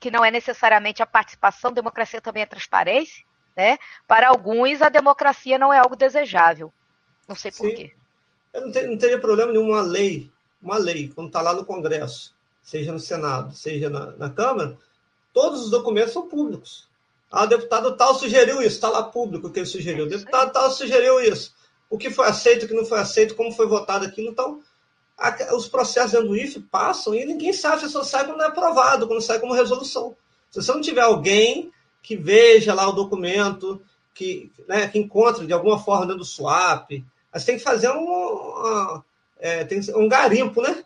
[0.00, 3.24] que não é necessariamente a participação, democracia também é transparência,
[3.56, 3.78] né?
[4.06, 6.72] Para alguns, a democracia não é algo desejável.
[7.26, 7.92] Não sei por quê.
[8.52, 10.30] Eu não, ter, não teria problema nenhum uma lei,
[10.62, 14.78] uma lei, quando está lá no Congresso, seja no Senado, seja na, na Câmara,
[15.36, 16.88] todos os documentos são públicos.
[17.30, 20.06] Ah, o deputado tal sugeriu isso, está lá público o que ele sugeriu.
[20.06, 21.54] O deputado tal sugeriu isso.
[21.90, 24.30] O que foi aceito, o que não foi aceito, como foi votado aquilo.
[24.30, 24.62] Então,
[25.54, 29.06] os processos dentro do IFE passam e ninguém sabe se só sai quando é aprovado,
[29.06, 30.16] quando sai como resolução.
[30.50, 31.70] Se você não tiver alguém
[32.02, 33.82] que veja lá o documento,
[34.14, 36.88] que, né, que encontre de alguma forma dentro do swap,
[37.30, 39.04] você tem que fazer um, uma,
[39.38, 40.82] é, tem um garimpo, né?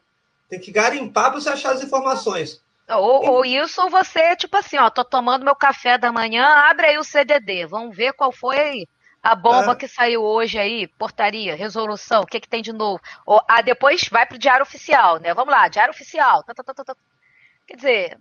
[0.49, 2.61] Tem que garimpar para você achar as informações.
[2.93, 6.87] Ou, ou isso, ou você, tipo assim, ó, tô tomando meu café da manhã, abre
[6.87, 8.87] aí o CDD, vamos ver qual foi
[9.23, 9.75] a bomba é.
[9.77, 13.01] que saiu hoje aí, portaria, resolução, o que que tem de novo.
[13.27, 15.35] Ou, ah, depois vai pro diário oficial, né?
[15.35, 16.43] Vamos lá, diário oficial.
[16.43, 16.85] Tá, tá, tá, tá.
[16.85, 16.97] tá.
[17.67, 18.19] Quer dizer,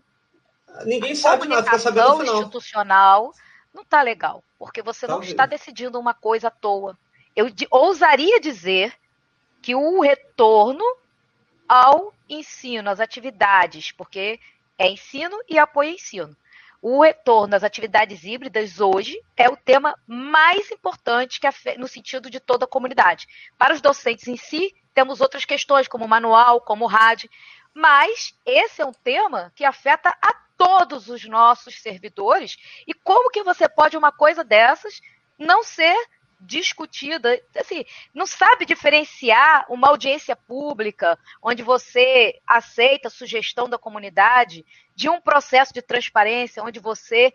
[0.85, 3.33] ninguém sabe nada, fica sabendo no institucional
[3.73, 6.97] não tá legal, porque você não está decidindo uma coisa à toa.
[7.35, 8.93] Eu de, ousaria dizer
[9.61, 10.83] que o retorno
[11.67, 14.39] ao ensino, às atividades, porque
[14.79, 16.37] é ensino e apoio ao ensino.
[16.81, 22.39] O retorno às atividades híbridas hoje é o tema mais importante que no sentido de
[22.39, 23.27] toda a comunidade.
[23.57, 27.29] Para os docentes em si, temos outras questões, como manual, como rádio,
[27.73, 32.57] mas esse é um tema que afeta a todos os nossos servidores.
[32.87, 35.01] E como que você pode uma coisa dessas
[35.37, 35.97] não ser
[36.39, 44.65] discutida, assim, não sabe diferenciar uma audiência pública, onde você aceita a sugestão da comunidade,
[44.95, 47.33] de um processo de transparência, onde você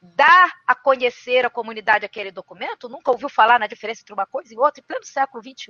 [0.00, 2.88] dá a conhecer à comunidade aquele documento?
[2.88, 5.66] Nunca ouviu falar na diferença entre uma coisa e outra, em pleno século XXI?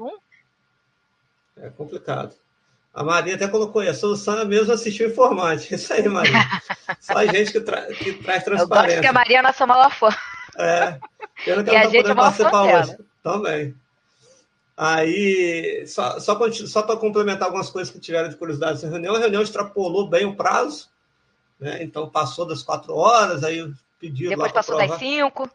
[1.56, 2.34] É complicado.
[2.94, 5.74] A Maria até colocou aí, a solução é mesmo assistir o informante.
[5.74, 6.38] Isso aí, Maria.
[7.00, 8.62] Só a gente que, tra que traz transparência.
[8.62, 10.08] Eu gosto que a Maria é a nossa maior fã.
[10.58, 10.98] É.
[11.44, 12.96] Pena que e ela a tá gente é participar hoje.
[13.22, 13.74] Também.
[14.76, 19.18] Aí, só, só para só complementar algumas coisas que tiveram de curiosidade nessa reunião, a
[19.18, 20.90] reunião extrapolou bem o prazo,
[21.58, 21.82] né?
[21.82, 23.66] então passou das quatro horas, aí
[23.98, 24.30] pediram.
[24.30, 25.50] Depois passou das cinco.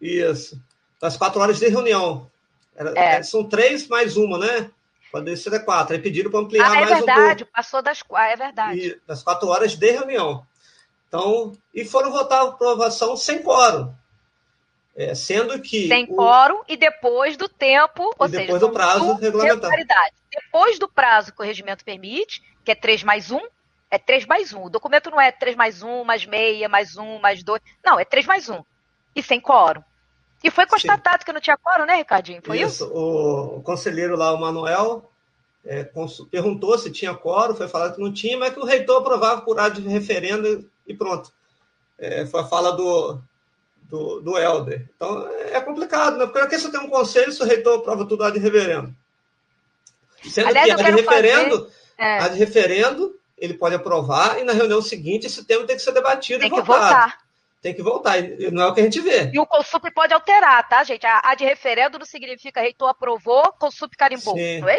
[0.00, 0.60] Isso.
[1.00, 2.30] Das quatro horas de reunião.
[2.76, 3.14] Era, é.
[3.16, 4.70] é são três mais uma, né?
[5.10, 5.94] Pode ser quatro.
[5.94, 8.78] Aí pediram para ampliar ah, é mais verdade, um passou das quatro, é verdade.
[8.80, 10.46] E, das quatro horas de reunião.
[11.06, 13.94] Então, e foram votar a aprovação sem quórum.
[14.94, 15.88] É, sendo que.
[15.88, 16.16] Sem o...
[16.16, 20.10] quórum e depois do tempo, ou depois seja, do prazo regulamentar.
[20.30, 23.40] Depois do prazo que o regimento permite, que é 3 mais 1,
[23.90, 24.64] é 3 mais 1.
[24.64, 27.60] O documento não é 3 mais 1, mais meia, mais 1, mais 2.
[27.84, 28.62] Não, é 3 mais 1.
[29.14, 29.82] E sem quórum.
[30.42, 31.26] E foi constatado Sim.
[31.26, 32.42] que não tinha quórum, né, Ricardinho?
[32.44, 32.84] Foi isso?
[32.84, 32.92] isso?
[32.92, 35.10] O, conselheiro lá, o Manuel,
[35.64, 35.88] é,
[36.30, 39.60] perguntou se tinha quórum, foi falado que não tinha, mas que o reitor aprovava por
[39.60, 41.30] ato de referendo e pronto.
[41.98, 43.20] É, foi a fala do,
[43.92, 44.88] do, do Helder.
[44.96, 46.24] Então é complicado, né?
[46.24, 48.94] Porque aqui você tem um conselho, se o reitor aprova tudo ad referendo.
[50.24, 51.72] Sendo Aliás, que a de referendo, fazer...
[51.98, 52.18] é.
[52.20, 55.92] a de referendo, ele pode aprovar, e na reunião seguinte esse tema tem que ser
[55.92, 56.66] debatido tem e votado.
[56.66, 57.18] Voltar
[57.60, 58.20] tem que voltar.
[58.50, 59.30] Não é o que a gente vê.
[59.32, 61.06] E o Consup pode alterar, tá, gente?
[61.06, 64.60] A, a de referendo não significa reitor aprovou, Consup carimbou, Sim.
[64.60, 64.78] não é?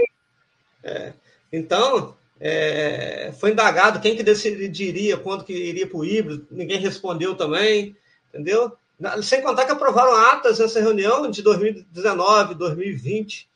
[0.84, 1.13] é.
[1.49, 7.36] Então, é, foi indagado quem que decidiria quando que iria para o híbrido, ninguém respondeu
[7.36, 7.95] também,
[8.28, 8.76] entendeu?
[9.23, 13.49] Sem contar que aprovaram atas nessa reunião de 2019, 2020,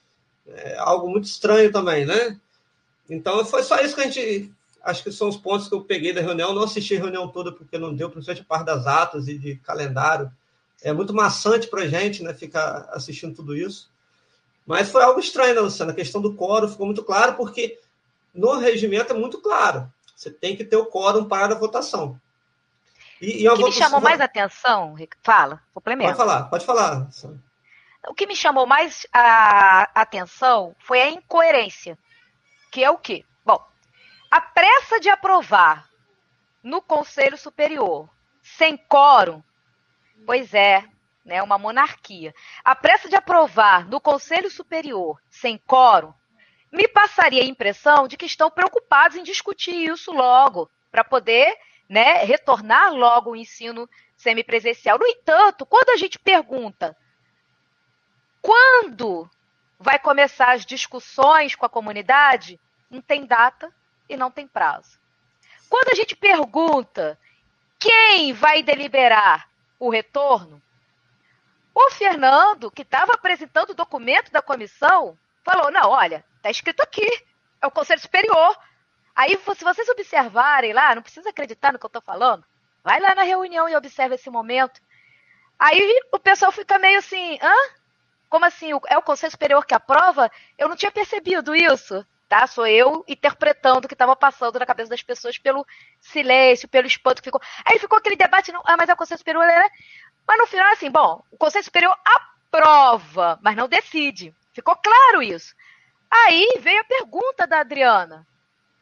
[0.48, 2.40] é algo muito estranho também, né?
[3.10, 4.52] Então, foi só isso que a gente
[4.84, 6.54] acho que são os pontos que eu peguei da reunião.
[6.54, 9.56] Não assisti a reunião toda porque não deu, principalmente a parte das atas e de
[9.58, 10.32] calendário.
[10.82, 13.90] É muito maçante para a gente, né, ficar assistindo tudo isso.
[14.66, 15.92] Mas foi algo estranho, né, Luciana?
[15.92, 17.80] A questão do quórum ficou muito claro, porque
[18.34, 19.92] no regimento é muito claro.
[20.16, 22.20] Você tem que ter o quórum para a votação.
[23.22, 26.16] E, e o que me chamou mais atenção, fala, complemento.
[26.16, 27.08] Pode falar, pode falar.
[28.08, 31.98] O que me chamou mais a atenção foi a incoerência,
[32.72, 33.26] que é o quê?
[34.30, 35.90] A pressa de aprovar
[36.62, 38.10] no Conselho Superior,
[38.44, 39.42] sem quórum,
[40.26, 40.84] pois é,
[41.24, 42.36] né, uma monarquia.
[42.64, 46.14] A pressa de aprovar no Conselho Superior, sem quórum,
[46.70, 51.58] me passaria a impressão de que estão preocupados em discutir isso logo, para poder
[51.90, 54.98] né, retornar logo o ensino semipresencial.
[54.98, 56.96] No entanto, quando a gente pergunta
[58.42, 59.30] quando
[59.80, 63.72] vai começar as discussões com a comunidade, não tem data,
[64.10, 65.00] e não tem prazo.
[65.70, 67.20] Quando a gente pergunta
[67.80, 70.62] quem vai deliberar o retorno,
[71.76, 77.08] o Fernando, que estava apresentando o documento da comissão, falou: não, olha, está escrito aqui,
[77.62, 78.58] é o Conselho Superior.
[79.18, 82.46] Aí, se vocês observarem lá, não precisa acreditar no que eu estou falando,
[82.84, 84.80] vai lá na reunião e observa esse momento.
[85.58, 87.56] Aí o pessoal fica meio assim, hã?
[88.30, 88.70] Como assim?
[88.88, 90.30] É o Conselho Superior que aprova?
[90.56, 92.46] Eu não tinha percebido isso tá?
[92.46, 95.66] Sou eu interpretando o que estava passando na cabeça das pessoas pelo
[96.00, 97.42] silêncio, pelo espanto que ficou.
[97.66, 99.70] Aí ficou aquele debate, não, ah, mas é o Conselho Superior, né?
[100.28, 104.36] Mas no final, assim, bom, o Conselho Superior aprova, mas não decide.
[104.54, 105.56] Ficou claro isso.
[106.12, 108.28] Aí veio a pergunta da Adriana.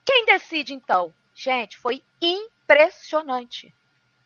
[0.05, 1.13] Quem decide, então?
[1.33, 3.73] Gente, foi impressionante.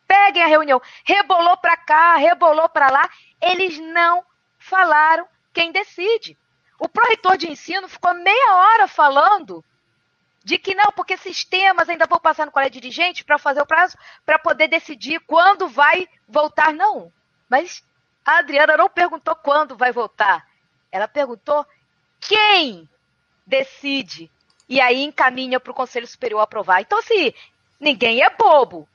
[0.06, 0.80] Peguem a reunião.
[1.04, 3.08] Rebolou para cá, rebolou para lá.
[3.40, 4.24] Eles não
[4.58, 6.36] falaram quem decide.
[6.78, 9.64] O pró-reitor de ensino ficou meia hora falando
[10.42, 13.66] de que não, porque sistemas ainda vão passar no colégio de dirigente para fazer o
[13.66, 16.72] prazo, para poder decidir quando vai voltar.
[16.72, 17.12] Não,
[17.48, 17.84] mas
[18.24, 20.46] a Adriana não perguntou quando vai voltar.
[20.90, 21.66] Ela perguntou
[22.18, 22.88] quem
[23.46, 24.30] decide.
[24.70, 26.80] E aí encaminha para o Conselho Superior aprovar.
[26.80, 27.34] Então, assim,
[27.80, 28.88] ninguém é bobo.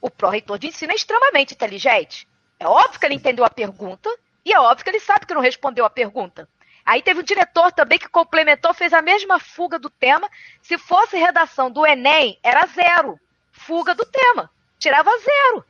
[0.00, 2.26] O pró-reitor de ensino é extremamente inteligente.
[2.58, 4.10] É óbvio que ele entendeu a pergunta
[4.44, 6.48] e é óbvio que ele sabe que não respondeu a pergunta.
[6.84, 10.28] Aí teve um diretor também que complementou, fez a mesma fuga do tema.
[10.60, 13.18] Se fosse redação do Enem, era zero.
[13.52, 14.50] Fuga do tema.
[14.76, 15.64] Tirava zero.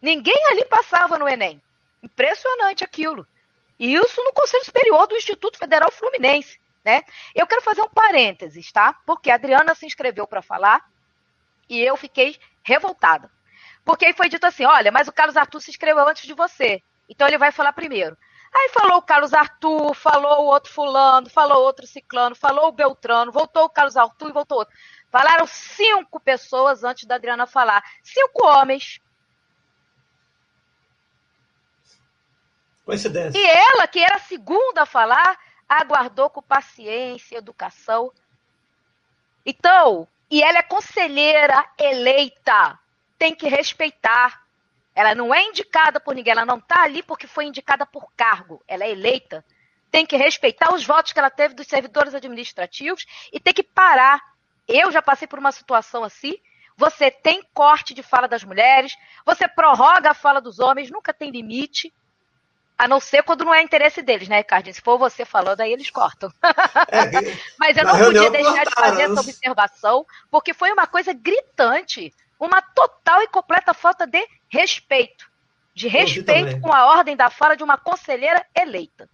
[0.00, 1.60] Ninguém ali passava no Enem.
[2.02, 3.26] Impressionante aquilo.
[3.78, 6.58] E isso no Conselho Superior do Instituto Federal Fluminense.
[6.84, 7.02] Né?
[7.34, 8.92] Eu quero fazer um parênteses, tá?
[9.06, 10.84] Porque a Adriana se inscreveu para falar
[11.68, 13.30] e eu fiquei revoltada.
[13.84, 16.82] Porque aí foi dito assim: olha, mas o Carlos Arthur se inscreveu antes de você.
[17.08, 18.16] Então ele vai falar primeiro.
[18.54, 23.32] Aí falou o Carlos Arthur, falou o outro fulano, falou outro ciclano, falou o Beltrano,
[23.32, 24.74] voltou o Carlos Arthur e voltou outro.
[25.10, 27.82] Falaram cinco pessoas antes da Adriana falar.
[28.02, 29.00] Cinco homens.
[32.84, 33.38] Coincidência.
[33.38, 35.36] E ela, que era a segunda a falar,
[35.80, 38.12] aguardou com paciência, educação.
[39.44, 42.78] Então, e ela é conselheira eleita.
[43.18, 44.42] Tem que respeitar.
[44.94, 48.62] Ela não é indicada por ninguém, ela não está ali porque foi indicada por cargo,
[48.66, 49.44] ela é eleita.
[49.90, 54.20] tem que respeitar os votos que ela teve dos servidores administrativos e tem que parar.
[54.66, 56.36] Eu já passei por uma situação assim.
[56.76, 61.30] Você tem corte de fala das mulheres, você prorroga a fala dos homens, nunca tem
[61.30, 61.94] limite.
[62.76, 64.72] A não ser quando não é interesse deles, né, Ricardo?
[64.72, 66.30] Se for você falando, aí eles cortam.
[66.88, 67.04] É,
[67.58, 72.60] Mas eu não podia deixar de fazer essa observação, porque foi uma coisa gritante, uma
[72.60, 75.30] total e completa falta de respeito.
[75.72, 79.08] De respeito com a ordem da fala de uma conselheira eleita.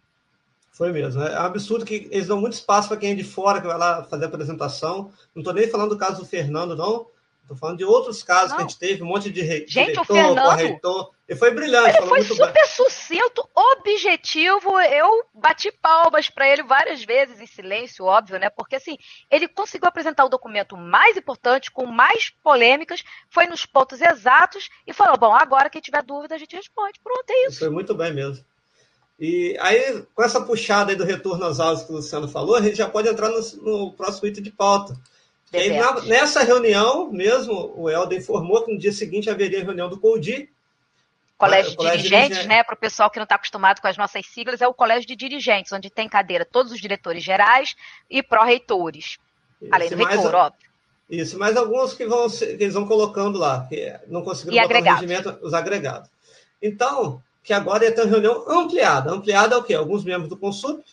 [0.72, 1.22] Foi mesmo.
[1.22, 3.76] É um absurdo que eles dão muito espaço para quem é de fora que vai
[3.76, 5.12] lá fazer a apresentação.
[5.34, 7.06] Não estou nem falando do caso do Fernando, não.
[7.50, 8.58] Estou falando de outros casos não.
[8.58, 9.66] que a gente teve, um monte de re...
[9.66, 11.10] gente, diretor, o Fernando, corretor.
[11.28, 11.96] Ele foi brilhante.
[11.96, 12.66] Ele foi super bem.
[12.68, 14.78] sucinto, objetivo.
[14.78, 18.50] Eu bati palmas para ele várias vezes, em silêncio, óbvio, né?
[18.50, 18.96] Porque assim,
[19.28, 24.92] ele conseguiu apresentar o documento mais importante, com mais polêmicas, foi nos pontos exatos e
[24.92, 27.00] falou: bom, agora quem tiver dúvida a gente responde.
[27.02, 27.58] Pronto, é isso.
[27.58, 28.44] Foi muito bem mesmo.
[29.18, 32.62] E aí, com essa puxada aí do retorno às aulas que o Luciano falou, a
[32.62, 34.96] gente já pode entrar no, no próximo item de pauta
[35.52, 39.98] e na, nessa reunião mesmo, o Helder informou que no dia seguinte haveria reunião do
[39.98, 40.48] CODI.
[41.36, 42.48] Colégio, de dirigentes, dirigente.
[42.48, 42.62] né?
[42.62, 45.16] Para o pessoal que não está acostumado com as nossas siglas, é o colégio de
[45.16, 47.74] dirigentes, onde tem cadeira todos os diretores gerais
[48.10, 49.18] e pró-reitores.
[49.70, 50.46] Além do reitor, a...
[50.46, 50.70] óbvio.
[51.08, 54.78] Isso, mas alguns que, vão, que eles vão colocando lá, que não conseguiram e botar
[54.78, 55.02] agregados.
[55.02, 56.10] no regimento, os agregados.
[56.62, 59.10] Então, que agora ia ter uma reunião ampliada.
[59.10, 59.74] Ampliada é o quê?
[59.74, 60.84] Alguns membros do Consup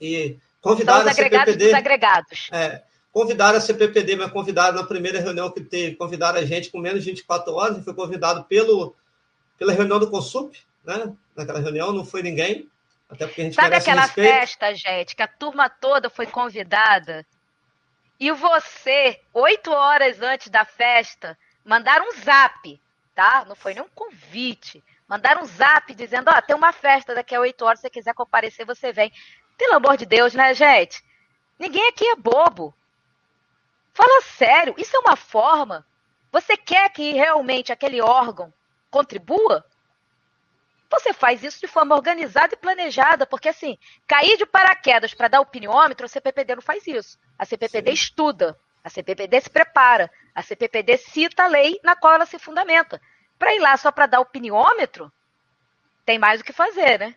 [0.00, 1.64] e convidaram São os agregados CPPD.
[1.64, 2.48] Dos agregados.
[2.52, 6.78] É, Convidaram a CPPD, mas convidaram na primeira reunião que teve, convidaram a gente com
[6.78, 8.96] menos de 24 horas, e foi convidado pelo,
[9.58, 11.12] pela reunião do Consup, né?
[11.36, 12.68] Naquela reunião não foi ninguém,
[13.10, 14.34] até porque a gente Sabe aquela respeito.
[14.34, 17.26] festa, gente, que a turma toda foi convidada
[18.22, 22.80] e você, oito horas antes da festa, mandaram um zap,
[23.14, 23.44] tá?
[23.48, 24.80] Não foi nem um convite.
[25.08, 27.90] Mandaram um zap dizendo, ó, oh, tem uma festa daqui a oito horas, se você
[27.90, 29.12] quiser comparecer, você vem.
[29.58, 31.02] Pelo amor de Deus, né, gente?
[31.58, 32.72] Ninguém aqui é bobo.
[33.92, 35.86] Fala sério, isso é uma forma?
[36.30, 38.52] Você quer que realmente aquele órgão
[38.90, 39.64] contribua?
[40.90, 45.40] Você faz isso de forma organizada e planejada, porque assim, cair de paraquedas para dar
[45.40, 47.18] opiniômetro, a CPPD não faz isso.
[47.38, 47.94] A CPPD Sim.
[47.94, 53.00] estuda, a CPPD se prepara, a CPPD cita a lei na qual ela se fundamenta.
[53.38, 55.10] Para ir lá só para dar opiniômetro,
[56.04, 57.14] tem mais o que fazer, né?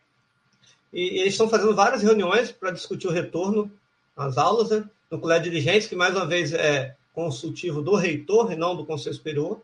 [0.93, 3.71] E eles estão fazendo várias reuniões para discutir o retorno
[4.15, 4.89] às aulas, né?
[5.09, 8.85] No colégio de dirigentes, que mais uma vez é consultivo do reitor e não do
[8.85, 9.61] Conselho Superior.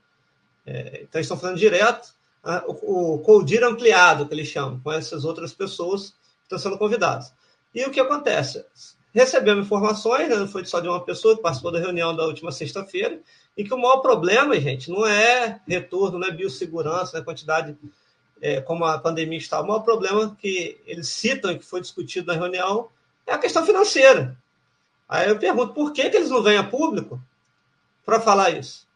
[0.66, 5.26] É, então, estão falando direto a, o, o CODIR ampliado, que eles chamam, com essas
[5.26, 7.34] outras pessoas que estão sendo convidadas.
[7.74, 8.66] E o que acontece?
[9.14, 12.52] Recebemos informações, né, não foi só de uma pessoa que participou da reunião da última
[12.52, 13.20] sexta-feira,
[13.58, 17.76] e que o maior problema, gente, não é retorno, não é biossegurança, não é quantidade
[18.42, 19.62] é, como a pandemia está.
[19.62, 22.88] O maior problema que eles citam e que foi discutido na reunião
[23.28, 24.38] é a questão financeira.
[25.12, 27.22] Aí eu pergunto, por que, que eles não vêm a público
[28.06, 28.88] para falar isso?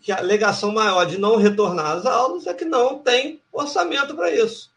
[0.00, 4.30] Que a alegação maior de não retornar às aulas é que não tem orçamento para
[4.30, 4.70] isso.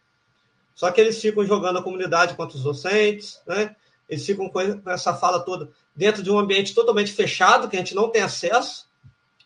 [0.73, 3.75] Só que eles ficam jogando a comunidade contra os docentes, né?
[4.09, 7.93] eles ficam com essa fala toda dentro de um ambiente totalmente fechado, que a gente
[7.93, 8.87] não tem acesso,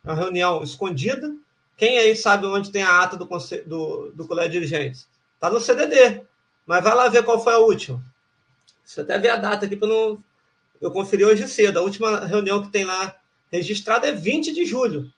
[0.01, 1.35] é uma reunião escondida.
[1.75, 3.27] Quem aí sabe onde tem a ata do,
[3.65, 5.09] do, do colégio de dirigentes?
[5.33, 6.21] Está no CDD,
[6.65, 8.01] mas vai lá ver qual foi a última.
[8.81, 10.23] Você até vê a data aqui para não
[10.81, 11.79] eu conferi hoje cedo.
[11.79, 13.15] A última reunião que tem lá
[13.51, 15.11] registrada é 20 de julho.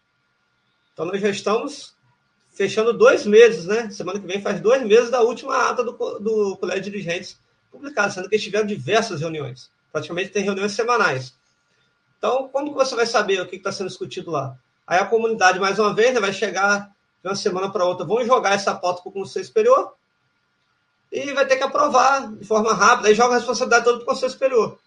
[0.93, 1.96] Então nós já estamos
[2.52, 3.89] fechando dois meses, né?
[3.89, 7.38] Semana que vem faz dois meses da última ata do, do Colégio de Dirigentes
[7.72, 9.70] publicada, sendo que eles tiveram diversas reuniões.
[9.91, 11.36] Praticamente tem reuniões semanais.
[12.17, 14.58] Então, como que você vai saber o que está sendo discutido lá?
[14.86, 16.89] Aí a comunidade, mais uma vez, né, vai chegar
[17.22, 19.93] de uma semana para outra, vão jogar essa pauta para o Conselho Superior
[21.12, 24.08] e vai ter que aprovar de forma rápida, aí joga a responsabilidade toda para o
[24.08, 24.80] Conselho Superior.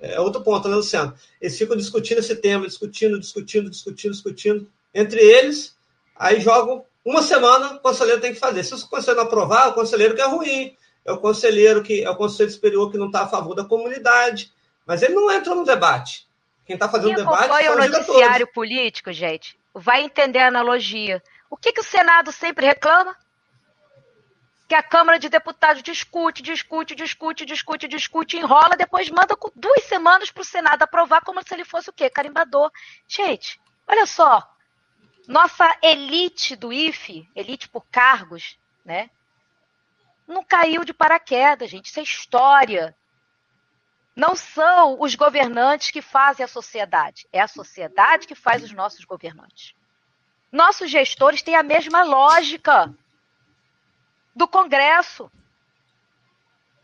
[0.00, 1.14] É outro ponto, né, Luciano?
[1.40, 4.70] Eles ficam discutindo esse tema, discutindo, discutindo, discutindo, discutindo.
[4.94, 5.76] Entre eles,
[6.16, 8.62] aí jogam uma semana, o conselheiro tem que fazer.
[8.62, 10.76] Se o conselheiro não aprovar, o conselheiro que é ruim.
[11.04, 14.52] É o conselheiro que é o conselho superior que não está a favor da comunidade.
[14.86, 16.28] Mas ele não entra no debate.
[16.66, 21.22] Quem está fazendo Quem debate são o noticiário político, gente, vai entender a analogia.
[21.50, 23.16] O que, que o Senado sempre reclama?
[24.68, 29.84] Que a Câmara de Deputados discute, discute, discute, discute, discute, enrola, depois manda com duas
[29.84, 32.10] semanas para o Senado aprovar, como se ele fosse o quê?
[32.10, 32.70] Carimbador.
[33.08, 34.46] Gente, olha só.
[35.26, 39.08] Nossa elite do IFE, elite por cargos, né?
[40.26, 41.86] Não caiu de paraquedas, gente.
[41.86, 42.94] Isso é história.
[44.14, 47.26] Não são os governantes que fazem a sociedade.
[47.32, 49.74] É a sociedade que faz os nossos governantes.
[50.52, 52.94] Nossos gestores têm a mesma lógica
[54.38, 55.30] do Congresso.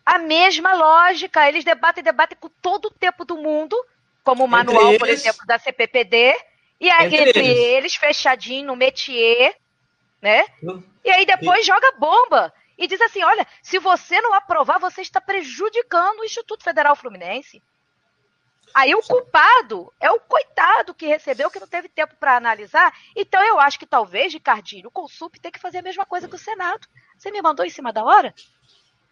[0.05, 1.49] A mesma lógica.
[1.49, 3.77] Eles debatem, debatem com todo o tempo do mundo,
[4.23, 6.35] como o manual, eles, por exemplo, da CPPD,
[6.81, 7.59] e aí entre, entre eles.
[7.59, 7.95] eles.
[7.95, 9.57] fechadinho no métier,
[10.21, 10.45] né?
[11.05, 11.67] E aí depois e...
[11.67, 16.65] joga bomba e diz assim: olha, se você não aprovar, você está prejudicando o Instituto
[16.65, 17.63] Federal Fluminense.
[18.75, 22.93] Aí o culpado é o coitado que recebeu, que não teve tempo para analisar.
[23.15, 26.35] Então eu acho que talvez, Ricardinho, o Consup tem que fazer a mesma coisa que
[26.35, 26.89] o Senado.
[27.25, 28.35] Você me mandou em cima da hora?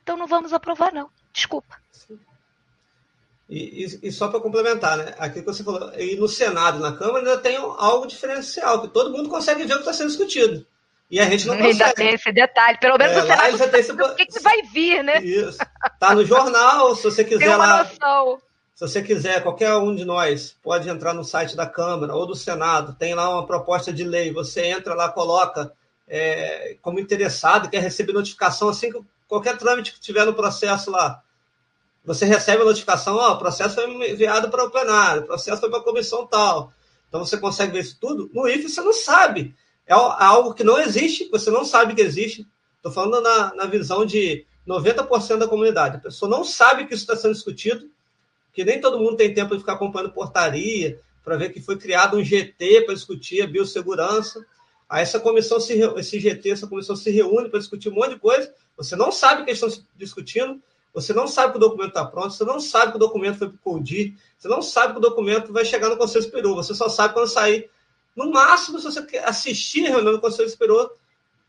[0.02, 1.08] Então não vamos aprovar, não.
[1.32, 1.78] Desculpa.
[3.48, 5.14] E, e, e só para complementar, né?
[5.18, 9.16] Aquilo que você falou, e no Senado, na Câmara, ainda tem algo diferencial, que todo
[9.16, 10.66] mundo consegue ver o que está sendo discutido.
[11.10, 11.82] E a gente não consegue.
[11.82, 12.76] Ainda tem esse detalhe.
[12.78, 13.92] Pelo menos é, o Senado esse...
[13.92, 15.22] o que, que vai vir, né?
[15.22, 15.58] Isso.
[15.98, 17.78] Tá no jornal, se você quiser tem uma lá.
[17.84, 18.42] Noção.
[18.74, 22.34] Se você quiser, qualquer um de nós pode entrar no site da Câmara ou do
[22.34, 25.72] Senado, tem lá uma proposta de lei, você entra lá, coloca
[26.14, 31.22] é, como interessado, quer receber notificação assim que qualquer trâmite que tiver no processo lá,
[32.04, 35.70] você recebe a notificação, ó, o processo foi enviado para o plenário, o processo foi
[35.70, 36.70] para a comissão tal.
[37.08, 38.30] Então você consegue ver isso tudo.
[38.34, 39.54] No IFE você não sabe.
[39.86, 42.46] É algo que não existe, você não sabe que existe.
[42.76, 45.96] Estou falando na, na visão de 90% da comunidade.
[45.96, 47.88] A pessoa não sabe que isso está sendo discutido,
[48.52, 52.18] que nem todo mundo tem tempo de ficar acompanhando portaria, para ver que foi criado
[52.18, 54.44] um GT para discutir a biossegurança.
[54.92, 58.20] Aí essa comissão, se, esse GT, essa comissão se reúne para discutir um monte de
[58.20, 58.52] coisa.
[58.76, 60.62] Você não sabe o que eles estão discutindo,
[60.92, 63.48] você não sabe que o documento está pronto, você não sabe que o documento foi
[63.48, 66.74] para o CODI, você não sabe que o documento vai chegar no Conselho Superior, você
[66.74, 67.70] só sabe quando sair.
[68.14, 70.94] No máximo, se você assistir a reunião do Conselho Superior,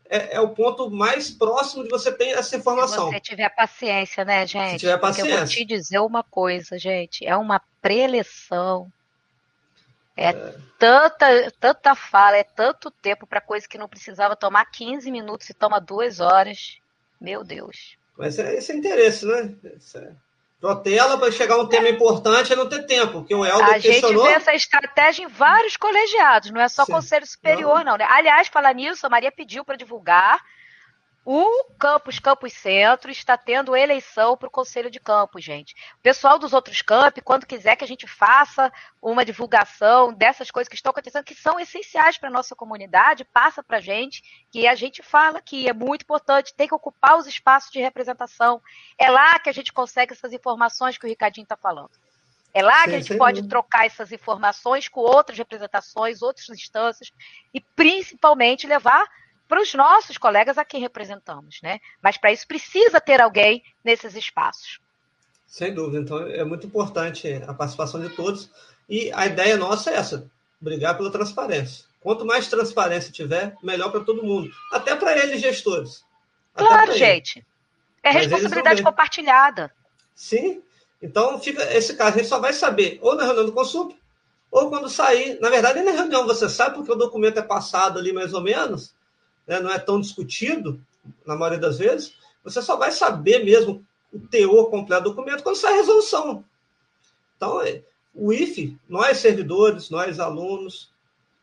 [0.08, 3.08] é, é, o ponto mais próximo de você ter essa informação.
[3.08, 4.70] Se você tiver paciência, né, gente?
[4.70, 5.22] Se tiver paciência.
[5.22, 7.26] Porque eu vou te dizer uma coisa, gente.
[7.26, 8.90] É uma preleção.
[10.16, 10.54] É, é.
[10.78, 15.54] Tanta, tanta fala, é tanto tempo para coisa que não precisava tomar 15 minutos e
[15.54, 16.78] toma duas horas.
[17.20, 17.96] Meu Deus.
[18.16, 19.54] Mas é, esse é interesse, né?
[19.76, 20.12] Esse é...
[20.60, 24.24] Protela para chegar um tema importante é não ter tempo, porque o Helder A questionou...
[24.24, 26.92] gente vê essa estratégia em vários colegiados, não é só Sim.
[26.92, 27.92] Conselho Superior, não.
[27.92, 28.06] não né?
[28.08, 30.40] Aliás, falar nisso, a Maria pediu para divulgar
[31.24, 35.74] o campus Campus Centro está tendo eleição para o Conselho de Campos, gente.
[35.98, 38.70] O pessoal dos outros campos, quando quiser que a gente faça
[39.00, 43.62] uma divulgação dessas coisas que estão acontecendo, que são essenciais para a nossa comunidade, passa
[43.62, 47.26] para a gente, que a gente fala que é muito importante, tem que ocupar os
[47.26, 48.60] espaços de representação.
[48.98, 51.92] É lá que a gente consegue essas informações que o Ricardinho está falando.
[52.52, 57.10] É lá que a gente pode trocar essas informações com outras representações, outras instâncias,
[57.52, 59.04] e principalmente levar
[59.54, 61.78] para os nossos colegas a quem representamos, né?
[62.02, 64.80] Mas para isso precisa ter alguém nesses espaços.
[65.46, 66.00] Sem dúvida.
[66.00, 68.50] Então é muito importante a participação de todos.
[68.88, 70.28] E a ideia nossa é essa:
[70.60, 71.84] brigar pela transparência.
[72.00, 74.50] Quanto mais transparência tiver, melhor para todo mundo.
[74.72, 76.04] Até para eles, gestores.
[76.52, 77.46] Claro, gente.
[78.02, 79.72] É responsabilidade compartilhada.
[80.16, 80.64] Sim.
[81.00, 83.94] Então, fica esse caso, a gente só vai saber ou na reunião do consulto,
[84.50, 85.38] ou quando sair.
[85.40, 88.92] Na verdade, na reunião você sabe porque o documento é passado ali mais ou menos,
[89.46, 90.80] né, não é tão discutido,
[91.26, 95.56] na maioria das vezes, você só vai saber mesmo o teor completo do documento quando
[95.56, 96.44] sai a resolução.
[97.36, 97.82] Então, é,
[98.14, 100.90] o IFE, nós servidores, nós alunos,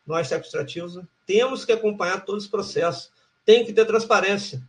[0.06, 3.12] nós administrativos, temos que acompanhar todos os processos.
[3.46, 4.62] Tem que ter transparência.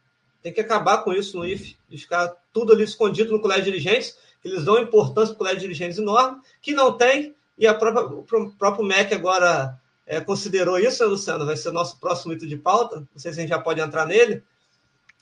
[0.43, 3.71] Tem que acabar com isso no IFE, de ficar tudo ali escondido no colégio de
[3.71, 7.75] dirigentes, eles dão importância para o colégio de dirigentes enorme, que não tem, e a
[7.75, 9.81] própria, o próprio MEC agora
[10.13, 11.47] é, considerou isso, Luciano?
[11.47, 12.97] Vai ser o nosso próximo item de pauta?
[12.97, 14.45] Não sei se a gente já pode entrar nele.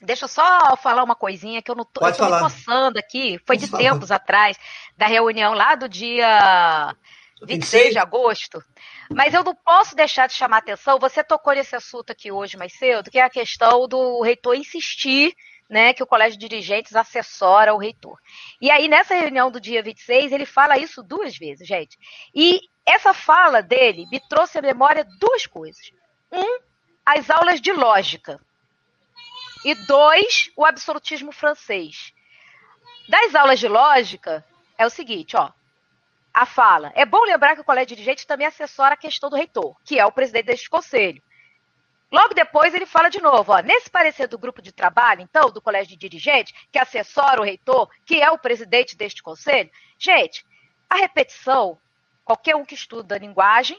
[0.01, 3.39] Deixa eu só falar uma coisinha que eu não tô, eu tô me coçando aqui.
[3.47, 4.57] Foi de tempos atrás,
[4.97, 6.93] da reunião lá do dia
[7.41, 8.61] 26 de agosto.
[9.09, 10.99] Mas eu não posso deixar de chamar atenção.
[10.99, 15.33] Você tocou nesse assunto aqui hoje mais cedo, que é a questão do reitor insistir
[15.69, 18.17] né, que o colégio de dirigentes assessora o reitor.
[18.61, 21.97] E aí, nessa reunião do dia 26, ele fala isso duas vezes, gente.
[22.35, 22.59] E
[22.91, 25.91] essa fala dele me trouxe à memória duas coisas.
[26.31, 26.59] Um,
[27.05, 28.39] as aulas de lógica.
[29.63, 32.13] E dois, o absolutismo francês.
[33.07, 34.45] Das aulas de lógica,
[34.77, 35.51] é o seguinte, ó.
[36.33, 36.91] A fala.
[36.95, 39.99] É bom lembrar que o colégio de dirigentes também assessora a questão do reitor, que
[39.99, 41.21] é o presidente deste conselho.
[42.11, 45.61] Logo depois ele fala de novo, ó, nesse parecer do grupo de trabalho, então, do
[45.61, 50.45] colégio de dirigentes, que assessora o reitor, que é o presidente deste conselho, gente,
[50.89, 51.77] a repetição,
[52.31, 53.77] qualquer um que estuda linguagem,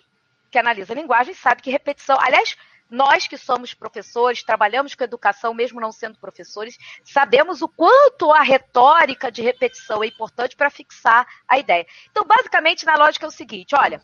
[0.51, 2.55] que analisa linguagem, sabe que repetição, aliás,
[2.91, 8.43] nós que somos professores, trabalhamos com educação, mesmo não sendo professores, sabemos o quanto a
[8.43, 11.87] retórica de repetição é importante para fixar a ideia.
[12.11, 14.03] Então, basicamente, na lógica é o seguinte: olha,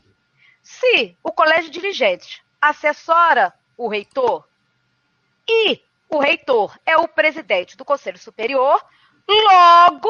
[0.63, 4.49] se o colégio de dirigentes assessora o reitor,
[5.47, 8.83] e o reitor é o presidente do Conselho Superior,
[9.29, 10.09] Logo,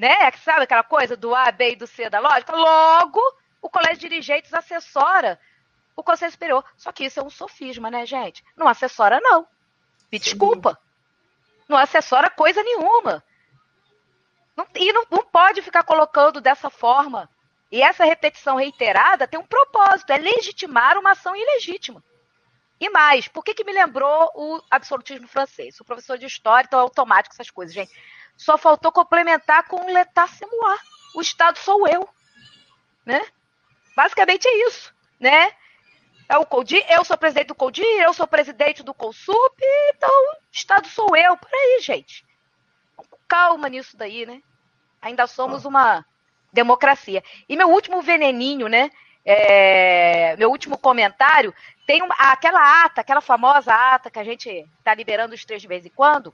[0.00, 0.32] né?
[0.42, 2.56] Sabe aquela coisa do A, B e do C da lógica?
[2.56, 3.20] Logo,
[3.60, 5.38] o colégio de dirigentes assessora
[5.94, 6.64] o Conselho Superior.
[6.74, 8.42] Só que isso é um sofisma, né, gente?
[8.56, 9.46] Não assessora, não.
[10.10, 10.80] Me desculpa.
[11.68, 13.22] Não assessora coisa nenhuma.
[14.56, 17.28] Não, e não, não pode ficar colocando dessa forma.
[17.70, 22.02] E essa repetição reiterada tem um propósito, é legitimar uma ação ilegítima.
[22.80, 25.78] E mais, por que, que me lembrou o absolutismo francês?
[25.78, 27.92] O professor de história, então é automático essas coisas, gente.
[28.40, 29.76] Só faltou complementar com
[30.26, 30.78] c'est moi.
[31.14, 32.08] O Estado sou eu.
[33.04, 33.20] Né?
[33.94, 34.94] Basicamente é isso.
[35.20, 35.52] Né?
[36.26, 39.62] É o CODI, eu sou presidente do CODI, eu sou presidente do CONSUP,
[39.94, 41.36] então o Estado sou eu.
[41.36, 42.24] Peraí, gente.
[43.28, 44.40] Calma nisso daí, né?
[45.02, 46.02] Ainda somos uma
[46.50, 47.22] democracia.
[47.46, 48.90] E meu último veneninho, né?
[49.22, 51.54] É, meu último comentário,
[51.86, 55.68] tem uma, aquela ata, aquela famosa ata que a gente está liberando os três de
[55.68, 56.32] vez em quando.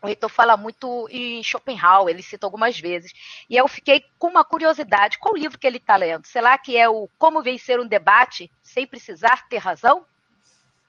[0.00, 3.12] O reitor fala muito em Schopenhauer, ele cita algumas vezes.
[3.50, 6.26] E eu fiquei com uma curiosidade: qual livro que ele está lendo?
[6.26, 10.04] Será que é o Como Vencer um Debate Sem Precisar Ter Razão?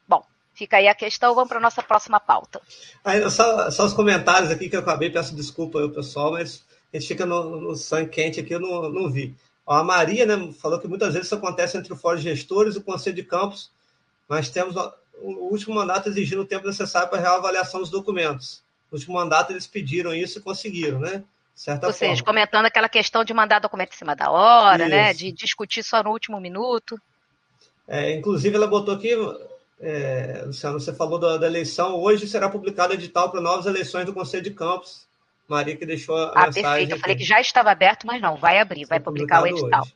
[0.08, 1.34] Bom, fica aí a questão.
[1.34, 2.62] Vamos para a nossa próxima pauta.
[3.04, 6.98] Aí, só, só, os comentários aqui que eu acabei, peço desculpa ao pessoal, mas a
[6.98, 9.36] gente fica no, no sangue quente aqui, eu não, não vi.
[9.66, 12.80] A Maria né, falou que muitas vezes isso acontece entre o Fórum de Gestores e
[12.80, 13.72] o Conselho de Campos,
[14.28, 18.64] mas temos o último mandato exigindo o tempo necessário para a reavaliação dos documentos.
[18.92, 21.24] No último mandato eles pediram isso e conseguiram, né?
[21.56, 22.14] Certa Ou forma.
[22.14, 24.96] seja, comentando aquela questão de mandar documento em cima da hora, isso.
[24.96, 25.14] né?
[25.14, 27.00] De discutir só no último minuto.
[27.88, 29.14] É, inclusive, ela botou aqui,
[29.82, 34.14] é, Luciano, você falou da, da, eleição, hoje será publicado edital para novas eleições do
[34.14, 35.08] Conselho de Campos.
[35.50, 36.64] Maria que deixou a ah, mensagem.
[36.64, 36.92] Perfeito.
[36.92, 39.82] Eu falei que já estava aberto, mas não, vai abrir, vai publicar o edital.
[39.82, 39.96] Hoje.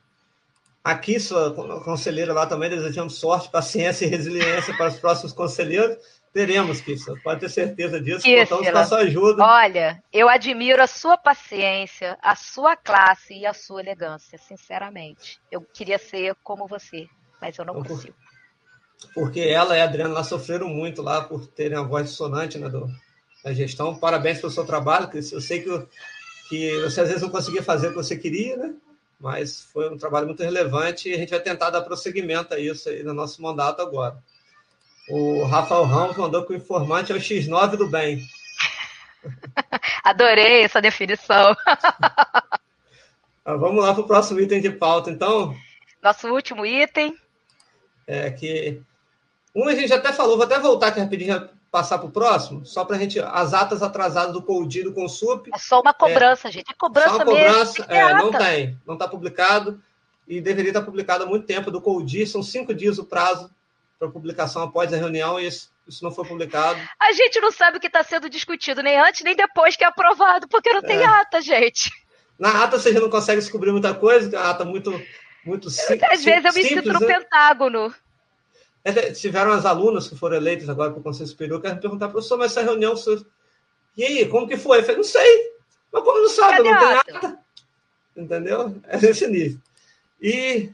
[0.84, 5.98] Aqui, sua conselheira lá também, desejamos sorte, paciência e resiliência para os próximos conselheiros.
[6.34, 8.24] Teremos, Kissa, pode ter certeza disso.
[8.24, 9.44] Kissa, contamos com a sua ajuda.
[9.44, 15.40] Olha, eu admiro a sua paciência, a sua classe e a sua elegância, sinceramente.
[15.52, 17.08] Eu queria ser como você,
[17.40, 18.16] mas eu não então, consigo.
[19.14, 22.68] Porque ela e a Adriana lá sofreram muito lá por terem a voz dissonante né,
[22.68, 22.88] do,
[23.44, 23.96] da gestão.
[23.96, 25.36] Parabéns pelo seu trabalho, Kissa.
[25.36, 25.88] Eu sei que,
[26.50, 28.74] que você às vezes não conseguia fazer o que você queria, né?
[29.20, 32.90] mas foi um trabalho muito relevante e a gente vai tentar dar prosseguimento a isso
[32.90, 34.18] aí no nosso mandato agora.
[35.10, 38.26] O Rafael Ramos mandou que o informante é o X9 do bem.
[40.04, 41.56] Adorei essa definição.
[43.46, 45.54] Ah, vamos lá para o próximo item de pauta, então.
[46.02, 47.14] Nosso último item.
[48.08, 48.82] É que.
[49.54, 52.86] Um a gente até falou, vou até voltar aqui rapidinho passar para o próximo, só
[52.86, 53.20] para a gente.
[53.20, 55.50] As atas atrasadas do CODI do Consup.
[55.54, 56.72] É só uma cobrança, é, gente.
[56.72, 57.94] É cobrança só uma cobrança, mesmo.
[57.94, 58.78] É, não tem.
[58.88, 59.82] Não está publicado.
[60.26, 62.26] E deveria estar publicado há muito tempo do CODI.
[62.26, 63.52] São cinco dias o prazo
[64.00, 66.80] para publicação após a reunião e isso, isso, não foi publicado.
[67.00, 69.88] A gente não sabe o que está sendo discutido, nem antes nem depois que é
[69.88, 71.06] aprovado, porque não tem é.
[71.06, 71.92] ata, gente.
[72.38, 74.92] Na ata você já não consegue descobrir muita coisa, é a ata muito,
[75.46, 76.04] muito simples.
[76.12, 77.08] Às vezes eu me sinto no né?
[77.08, 77.94] Pentágono.
[78.84, 82.38] É, tiveram as alunas que foram eleitas agora para o Conselho Superior, que perguntar, professor,
[82.38, 82.96] mas essa reunião.
[83.96, 84.80] E aí, como que foi?
[84.80, 85.54] Eu falei, não sei.
[85.92, 87.40] Mas como não sabe, Cadê não tem ata?
[88.16, 88.82] Entendeu?
[88.88, 89.60] É nesse nível.
[90.22, 90.70] E,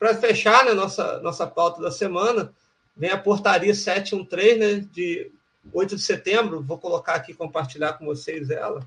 [0.00, 2.52] para fechar né, nossa, nossa pauta da semana,
[2.96, 5.30] vem a portaria 713, né, de
[5.72, 6.62] 8 de setembro.
[6.62, 8.80] Vou colocar aqui, compartilhar com vocês ela.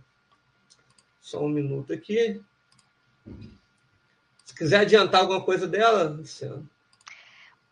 [1.22, 2.42] Só um minuto aqui.
[4.44, 6.68] Se quiser adiantar alguma coisa dela, Luciano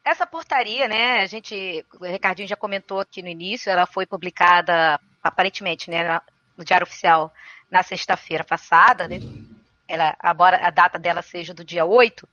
[0.03, 4.99] essa portaria, né, a gente, o Ricardinho já comentou aqui no início, ela foi publicada
[5.21, 6.19] aparentemente, né,
[6.57, 7.31] no Diário Oficial
[7.69, 9.19] na sexta-feira passada, né?
[9.87, 12.27] Ela, embora a data dela seja do dia 8,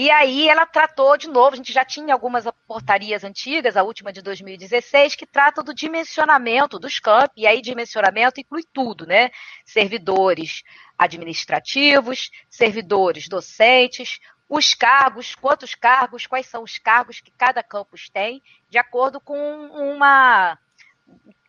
[0.00, 4.12] e aí ela tratou de novo, a gente já tinha algumas portarias antigas, a última
[4.12, 9.28] de 2016, que trata do dimensionamento dos campos, e aí dimensionamento inclui tudo, né?
[9.64, 10.62] Servidores
[10.96, 18.40] administrativos, servidores docentes, os cargos, quantos cargos, quais são os cargos que cada campus tem,
[18.70, 20.56] de acordo com uma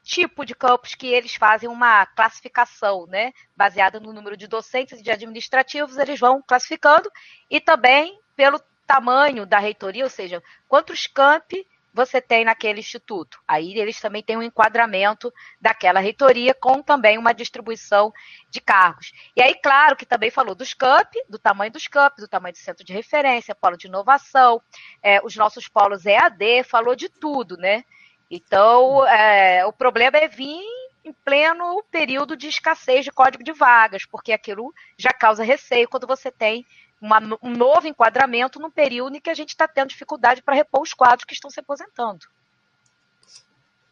[0.02, 5.04] tipo de campus que eles fazem uma classificação, né, baseada no número de docentes e
[5.04, 7.12] de administrativos, eles vão classificando
[7.47, 13.38] e também pelo tamanho da reitoria, ou seja, quantos campi você tem naquele instituto.
[13.46, 15.30] Aí eles também têm um enquadramento
[15.60, 18.14] daquela reitoria com também uma distribuição
[18.50, 19.12] de cargos.
[19.36, 22.60] E aí, claro, que também falou dos CAMP, do tamanho dos CAMP, do tamanho do
[22.60, 24.62] centro de referência, polo de inovação,
[25.04, 27.84] é, os nossos polos EAD, falou de tudo, né?
[28.32, 30.64] Então, é, o problema é vir
[31.04, 36.08] em pleno período de escassez de código de vagas, porque aquilo já causa receio quando
[36.08, 36.66] você tem
[37.02, 40.82] uma, um novo enquadramento no período em que a gente está tendo dificuldade para repor
[40.82, 42.26] os quadros que estão se aposentando.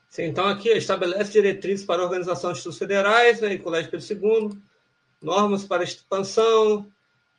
[0.10, 4.52] Sim, então aqui estabelece diretrizes para a organização de estudos federais, né, e Colégio Pedro
[4.52, 4.62] II,
[5.22, 6.92] normas para expansão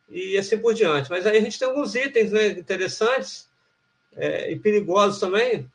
[0.08, 1.10] e assim por diante.
[1.10, 3.48] Mas aí a gente tem alguns itens né, interessantes
[4.16, 5.70] é, e perigosos também,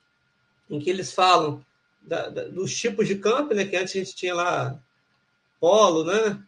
[0.69, 1.63] em que eles falam
[2.01, 4.79] da, da, dos tipos de campo, né, que antes a gente tinha lá
[5.59, 6.41] polo, né?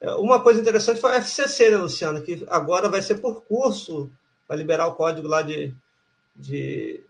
[0.00, 4.10] Uma coisa interessante foi a FCC, né, Luciana, que agora vai ser por curso,
[4.48, 5.74] vai liberar o código lá de,
[6.34, 7.00] de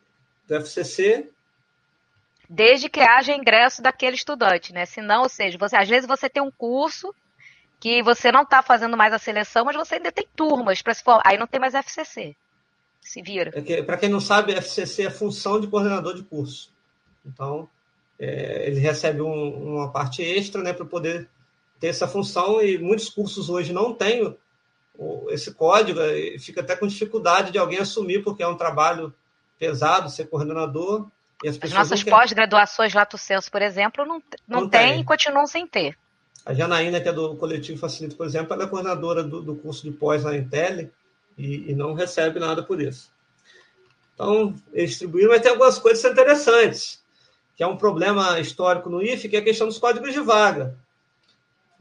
[0.48, 1.30] do FCC.
[2.48, 4.84] Desde que haja ingresso daquele estudante, né?
[4.84, 7.14] Senão, ou seja, você, às vezes você tem um curso
[7.78, 11.02] que você não está fazendo mais a seleção, mas você ainda tem turmas para se
[11.02, 11.22] formar.
[11.24, 12.34] Aí não tem mais FCC.
[13.00, 13.52] Se vira.
[13.54, 16.70] É para quem não sabe, FCC é função de coordenador de curso.
[17.24, 17.68] Então,
[18.18, 21.28] é, ele recebe um, uma parte extra né, para poder
[21.80, 24.36] ter essa função, e muitos cursos hoje não têm
[25.30, 29.12] esse código, e fica até com dificuldade de alguém assumir, porque é um trabalho
[29.58, 31.08] pesado ser coordenador.
[31.42, 35.04] E as, as nossas pós-graduações Lato Senso, por exemplo, não, não, não tem, tem e
[35.04, 35.96] continuam sem ter.
[36.44, 39.82] A Janaína, que é do Coletivo Facilito, por exemplo, ela é coordenadora do, do curso
[39.82, 40.90] de pós na Intel
[41.36, 43.10] e, e, não recebe nada por isso.
[44.14, 47.00] Então, eles distribuíram, mas tem algumas coisas interessantes
[47.56, 50.74] que é um problema histórico no IFE, que é a questão dos códigos de vaga.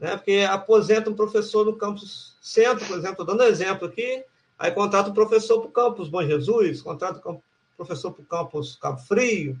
[0.00, 0.16] Né?
[0.16, 4.24] Porque aposenta um professor no campus centro, por exemplo, dando exemplo aqui,
[4.58, 7.40] aí contrata o um professor para o campus Bom Jesus, contrata o um
[7.76, 9.58] professor para o campus Cabo Frio,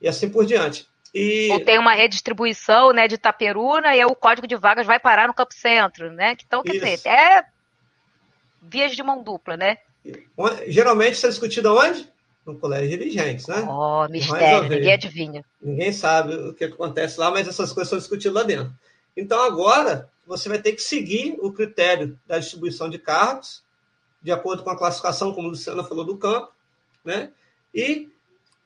[0.00, 0.88] e assim por diante.
[1.14, 1.50] E...
[1.52, 5.34] Ou tem uma redistribuição né, de Itaperuna e o código de vagas vai parar no
[5.34, 6.36] Campo Centro, né?
[6.44, 6.84] Então, quer Isso.
[6.84, 7.44] dizer, é
[8.60, 9.78] vias de mão dupla, né?
[10.66, 12.12] Geralmente isso é discutido aonde?
[12.44, 13.66] no colégio de dirigentes, né?
[13.66, 15.44] Oh, mistério, ninguém adivinha.
[15.62, 18.72] Ninguém sabe o que acontece lá, mas essas coisas são discutidas lá dentro.
[19.16, 23.62] Então, agora, você vai ter que seguir o critério da distribuição de cargos,
[24.22, 26.52] de acordo com a classificação, como a Luciana falou, do campo,
[27.04, 27.30] né?
[27.74, 28.08] E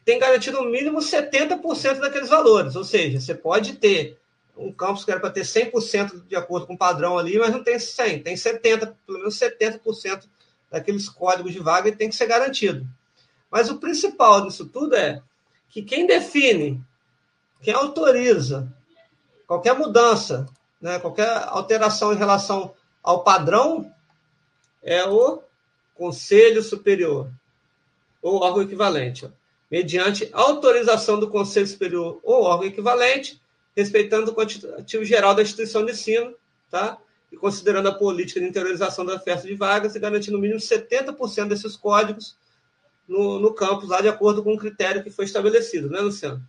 [0.05, 4.19] tem garantido no mínimo 70% daqueles valores, ou seja, você pode ter
[4.57, 7.63] um campus que era para ter 100% de acordo com o padrão ali, mas não
[7.63, 10.25] tem 100, tem 70, pelo menos 70%
[10.71, 12.87] daqueles códigos de vaga e tem que ser garantido.
[13.51, 15.23] Mas o principal disso tudo é
[15.69, 16.83] que quem define,
[17.63, 18.73] quem autoriza
[19.49, 20.47] qualquer mudança,
[20.81, 23.91] né, qualquer alteração em relação ao padrão,
[24.83, 25.43] é o
[25.95, 27.29] Conselho Superior,
[28.23, 29.29] ou órgão equivalente,
[29.71, 33.41] mediante autorização do Conselho Superior ou órgão equivalente,
[33.75, 36.35] respeitando o quantitativo geral da instituição de ensino,
[36.71, 36.99] tá?
[37.31, 41.49] e considerando a política de interiorização da oferta de vagas e garantindo no mínimo 70%
[41.49, 42.37] desses códigos
[43.07, 46.43] no, no campus, lá de acordo com o critério que foi estabelecido, né, Luciano?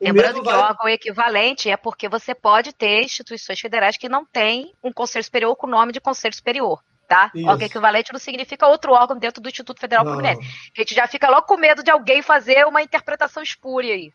[0.00, 0.56] Lembrando que vai...
[0.56, 5.56] órgão equivalente é porque você pode ter instituições federais que não têm um conselho superior
[5.56, 7.30] com o nome de conselho superior, tá?
[7.34, 7.48] Isso.
[7.48, 10.42] Órgão equivalente não significa outro órgão dentro do Instituto Federal Fluminense.
[10.76, 14.12] A gente já fica logo com medo de alguém fazer uma interpretação espúria aí.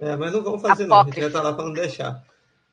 [0.00, 0.88] É, mas não vamos fazer Apócrifo.
[0.88, 2.22] não, a gente estar lá para não deixar.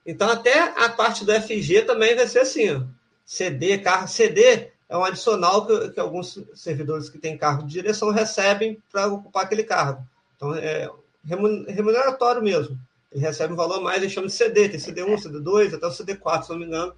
[0.06, 2.82] Então, até a parte do FG também vai ser assim, ó.
[3.24, 8.10] CD, carro, CD é um adicional que, que alguns servidores que têm cargo de direção
[8.12, 10.04] recebem para ocupar aquele cargo.
[10.36, 10.89] Então, é
[11.24, 12.78] remuneratório mesmo.
[13.12, 15.90] Ele recebe um valor a mais, eles chamam de CD, tem CD1, CD2, até o
[15.90, 16.96] CD4, se não me engano.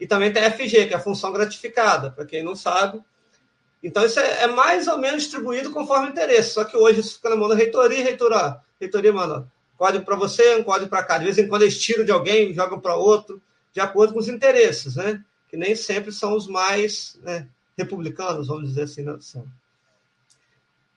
[0.00, 3.00] E também tem FG, que é a função gratificada, para quem não sabe.
[3.82, 6.54] Então, isso é, é, mais ou menos distribuído conforme interesse.
[6.54, 9.46] Só que hoje isso fica na mão da reitoria, reitoria, reitoria manda
[9.82, 11.18] código para você, um código para cá.
[11.18, 13.42] De vez em quando eles tiram de alguém, jogam para outro,
[13.72, 15.20] de acordo com os interesses, né?
[15.48, 19.44] que nem sempre são os mais né, republicanos, vamos dizer assim, na nação.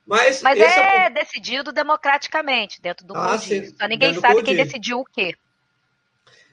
[0.06, 5.00] Mas, Mas é, é, decidido democraticamente dentro do ah, sim, Só ninguém sabe quem decidiu
[5.00, 5.34] o quê.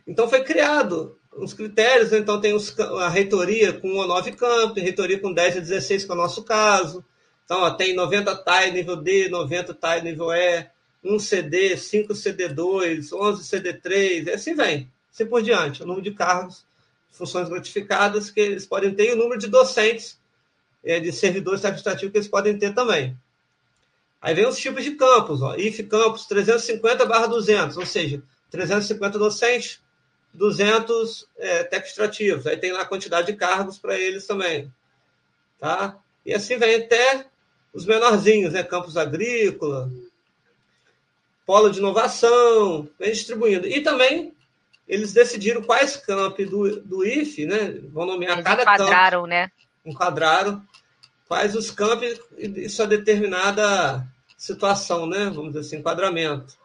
[0.08, 2.18] Então foi criado os critérios, né?
[2.18, 6.06] então tem os, a reitoria com 1 a 9 campos, reitoria com 10 a 16,
[6.06, 7.06] que é o nosso caso.
[7.46, 10.68] Então, ó, tem 90 TAI nível D, 90 TAI nível E,
[11.04, 16.12] 1 CD, 5 CD2, 11 CD3, e assim vem, assim por diante, o número de
[16.12, 16.66] cargos
[17.12, 20.20] funções gratificadas que eles podem ter e o número de docentes,
[20.84, 23.16] é, de servidores administrativos que eles podem ter também.
[24.24, 29.20] Aí vem os tipos de campos, ó, IF campus 350 barra 200, ou seja, 350
[29.20, 29.82] docentes,
[30.34, 32.48] 200 é, extrativos.
[32.48, 34.72] Aí tem lá a quantidade de cargos para eles também.
[35.60, 35.98] Tá?
[36.26, 37.26] E assim vem até
[37.74, 38.64] os menorzinhos, né?
[38.64, 39.92] Campus agrícola,
[41.46, 43.68] polo de inovação, vem distribuindo.
[43.68, 44.34] E também
[44.88, 47.82] eles decidiram quais campi do, do IFE, né?
[47.92, 49.52] Vão nomear eles cada enquadraram, né?
[49.86, 50.64] Enquadraram
[51.28, 54.08] quais os campos isso é determinada
[54.44, 55.32] situação, né?
[55.34, 56.58] Vamos dizer assim, enquadramento.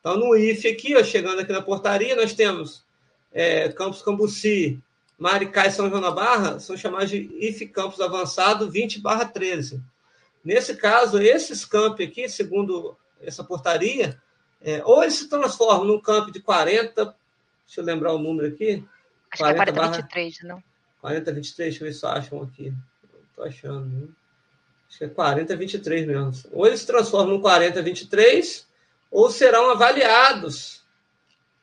[0.00, 2.84] Então, no IFE aqui, ó, chegando aqui na portaria, nós temos
[3.32, 4.78] é, Campos Cambuci,
[5.18, 9.82] Maricá e São João da Barra, são chamados de IFE Campos Avançado 20 barra 13.
[10.44, 14.20] Nesse caso, esses campos aqui, segundo essa portaria,
[14.60, 17.04] É, ou eles se transformam num campo de 40,
[17.66, 18.84] deixa eu lembrar o número aqui.
[19.30, 20.62] Acho 40 que é 40 23, não?
[21.00, 22.74] 40 23, deixa eu ver se acham aqui.
[23.30, 23.86] Estou achando.
[23.86, 24.08] Né?
[24.88, 26.32] Acho que é 40 23 mesmo.
[26.52, 28.66] Ou eles se transformam no 40 23,
[29.10, 30.84] ou serão avaliados.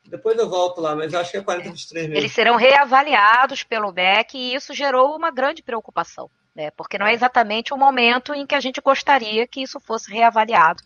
[0.04, 2.18] Depois eu volto lá, mas acho que é 40 23 mesmo.
[2.18, 6.70] Eles serão reavaliados pelo MEC e isso gerou uma grande preocupação, né?
[6.72, 10.82] Porque não é exatamente o momento em que a gente gostaria que isso fosse reavaliado.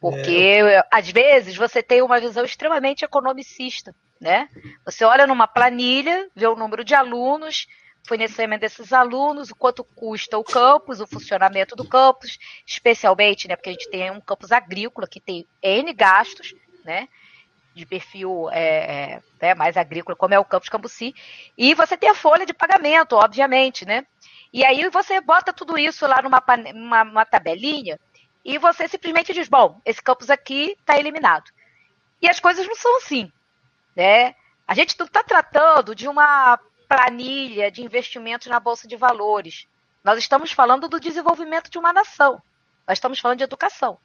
[0.00, 0.84] Porque, é.
[0.92, 4.48] às vezes, você tem uma visão extremamente economicista, né?
[4.84, 7.66] Você olha numa planilha, vê o número de alunos,
[8.06, 13.56] fornecimento desses alunos, o quanto custa o campus, o funcionamento do campus, especialmente, né?
[13.56, 17.08] Porque a gente tem um campus agrícola que tem N gastos, né?
[17.74, 21.14] De perfil é, é, né, mais agrícola, como é o campus Cambuci,
[21.56, 24.06] e você tem a folha de pagamento, obviamente, né?
[24.52, 26.42] E aí você bota tudo isso lá numa,
[27.04, 27.98] numa tabelinha
[28.44, 31.50] e você simplesmente diz: bom, esse campus aqui está eliminado.
[32.20, 33.30] E as coisas não são assim.
[33.94, 34.34] Né?
[34.66, 36.58] A gente não está tratando de uma
[36.88, 39.68] planilha de investimentos na Bolsa de Valores.
[40.02, 42.42] Nós estamos falando do desenvolvimento de uma nação.
[42.86, 43.98] Nós estamos falando de educação.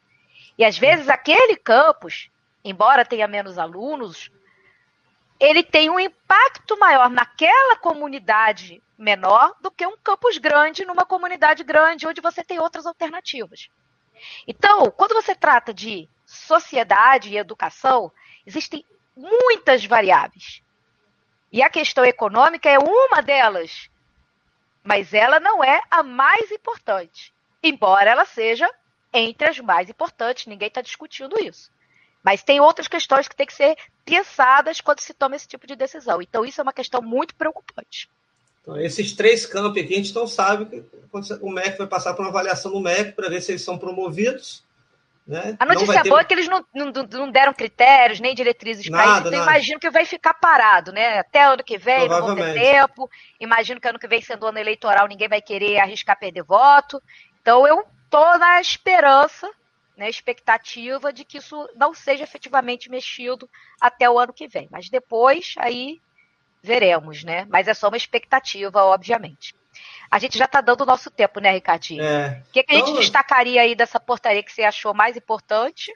[0.57, 2.29] E às vezes aquele campus,
[2.63, 4.29] embora tenha menos alunos,
[5.39, 11.63] ele tem um impacto maior naquela comunidade menor do que um campus grande numa comunidade
[11.63, 13.69] grande, onde você tem outras alternativas.
[14.47, 18.11] Então, quando você trata de sociedade e educação,
[18.45, 20.62] existem muitas variáveis.
[21.53, 23.87] E a questão econômica é uma delas.
[24.83, 27.31] Mas ela não é a mais importante.
[27.61, 28.67] Embora ela seja
[29.13, 31.71] entre as mais importantes, ninguém está discutindo isso.
[32.23, 35.75] Mas tem outras questões que têm que ser pensadas quando se toma esse tipo de
[35.75, 36.23] decisão.
[36.23, 38.09] Então, isso é uma questão muito preocupante.
[38.63, 40.83] Então, esses três campos aqui, a gente não sabe que
[41.39, 44.62] o MEC vai passar por uma avaliação do MEC para ver se eles são promovidos.
[45.25, 45.55] Né?
[45.57, 46.09] A notícia ter...
[46.09, 49.79] boa é que eles não, não, não deram critérios nem diretrizes para isso, então imagino
[49.79, 51.19] que vai ficar parado, né?
[51.19, 53.09] Até ano que vem, não vão ter tempo.
[53.39, 57.01] Imagino que ano que vem, sendo ano eleitoral, ninguém vai querer arriscar perder voto.
[57.41, 59.49] Então eu estou na esperança,
[59.95, 63.49] né, expectativa de que isso não seja efetivamente mexido
[63.79, 64.67] até o ano que vem.
[64.69, 66.01] Mas depois, aí
[66.61, 67.45] veremos, né?
[67.49, 69.55] Mas é só uma expectativa, obviamente.
[70.13, 72.03] A gente já está dando o nosso tempo, né, Ricardinho?
[72.03, 72.43] É.
[72.47, 75.91] O que, que a gente então, destacaria aí dessa portaria que você achou mais importante?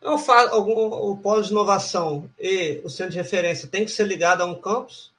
[0.00, 4.40] Eu falo, o polo de inovação e o centro de referência tem que ser ligado
[4.40, 5.12] a um campus.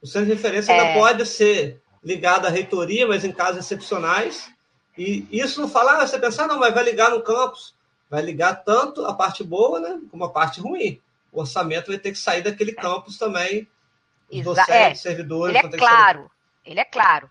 [0.00, 0.80] O centro de referência é.
[0.80, 4.50] ainda pode ser ligado à reitoria, mas em casos excepcionais.
[4.96, 7.74] E isso não fala, ah, você pensar, não, mas vai ligar no campus.
[8.08, 10.98] Vai ligar tanto a parte boa, né, como a parte ruim.
[11.30, 13.68] O orçamento vai ter que sair daquele campus também
[14.42, 15.54] docentes, é, servidores.
[15.54, 16.30] Ele é claro,
[16.64, 17.30] ele é claro.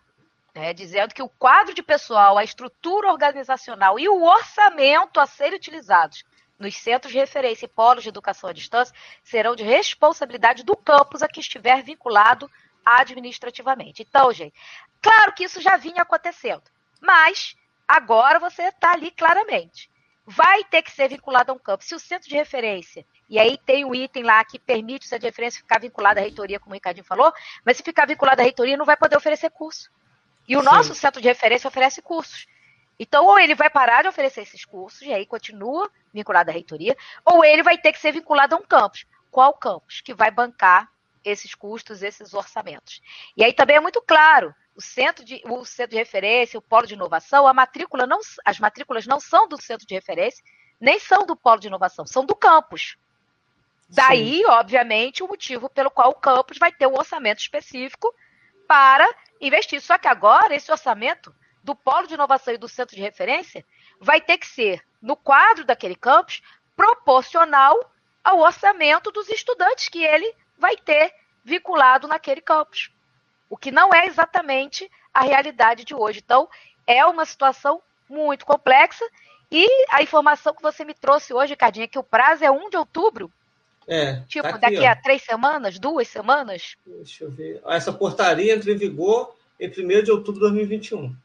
[0.56, 5.58] Né, dizendo que o quadro de pessoal, a estrutura organizacional e o orçamento a serem
[5.58, 6.26] utilizados
[6.58, 8.94] nos centros de referência e polos de educação à distância
[9.24, 12.52] serão de responsabilidade do campus a que estiver vinculado
[12.84, 14.02] administrativamente.
[14.02, 14.54] Então, gente,
[15.02, 16.64] claro que isso já vinha acontecendo,
[17.00, 17.56] mas
[17.88, 19.90] agora você está ali claramente.
[20.26, 21.88] Vai ter que ser vinculado a um campus.
[21.88, 25.58] Se o centro de referência e aí tem um item lá que permite essa diferença
[25.58, 27.32] ficar vinculada à reitoria, como o Ricardinho falou,
[27.66, 29.90] mas se ficar vinculada à reitoria, não vai poder oferecer curso.
[30.50, 30.66] E o Sim.
[30.66, 32.48] nosso centro de referência oferece cursos.
[33.00, 36.98] Então, ou ele vai parar de oferecer esses cursos, e aí continua vinculado à reitoria,
[37.24, 39.06] ou ele vai ter que ser vinculado a um campus.
[39.32, 40.02] Qual campus?
[40.02, 40.90] Que vai bancar
[41.24, 43.00] esses custos, esses orçamentos.
[43.38, 46.88] E aí também é muito claro, o centro de, o centro de referência, o polo
[46.88, 50.44] de inovação, a matrícula não, as matrículas não são do centro de referência,
[50.80, 52.98] nem são do polo de inovação, são do campus.
[53.88, 54.46] Daí, Sim.
[54.46, 58.14] obviamente, o motivo pelo qual o campus vai ter um orçamento específico
[58.68, 59.08] para
[59.40, 59.82] investir.
[59.82, 61.34] Só que agora, esse orçamento
[61.64, 63.66] do Polo de Inovação e do Centro de Referência
[64.00, 66.42] vai ter que ser, no quadro daquele campus,
[66.76, 67.78] proporcional
[68.24, 71.14] ao orçamento dos estudantes que ele vai ter
[71.44, 72.92] vinculado naquele campus.
[73.50, 76.22] O que não é exatamente a realidade de hoje.
[76.24, 76.48] Então,
[76.86, 79.06] é uma situação muito complexa.
[79.52, 82.70] E a informação que você me trouxe hoje, Cardinha, é que o prazo é 1
[82.70, 83.32] de outubro
[83.90, 84.92] é, tipo, tá aqui, daqui ó.
[84.92, 86.76] a três semanas, duas semanas?
[86.86, 87.60] Deixa eu ver.
[87.66, 91.16] Essa portaria entra em vigor em 1 de outubro de 2021.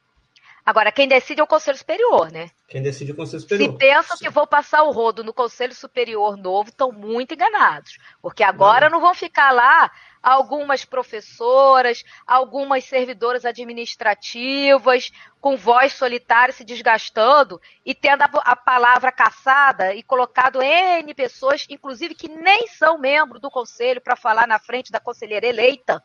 [0.66, 2.50] Agora, quem decide é o Conselho Superior, né?
[2.66, 3.70] Quem decide é o Conselho Superior.
[3.70, 4.24] Se pensam Sim.
[4.24, 7.98] que vou passar o rodo no Conselho Superior novo, estão muito enganados.
[8.22, 8.96] Porque agora não.
[8.96, 9.90] não vão ficar lá
[10.24, 19.12] algumas professoras, algumas servidoras administrativas, com voz solitária se desgastando e tendo a, a palavra
[19.12, 24.58] caçada e colocado N pessoas, inclusive que nem são membros do conselho, para falar na
[24.58, 26.02] frente da conselheira eleita.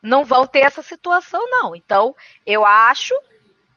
[0.00, 1.74] Não vão ter essa situação, não.
[1.74, 2.14] Então,
[2.46, 3.14] eu acho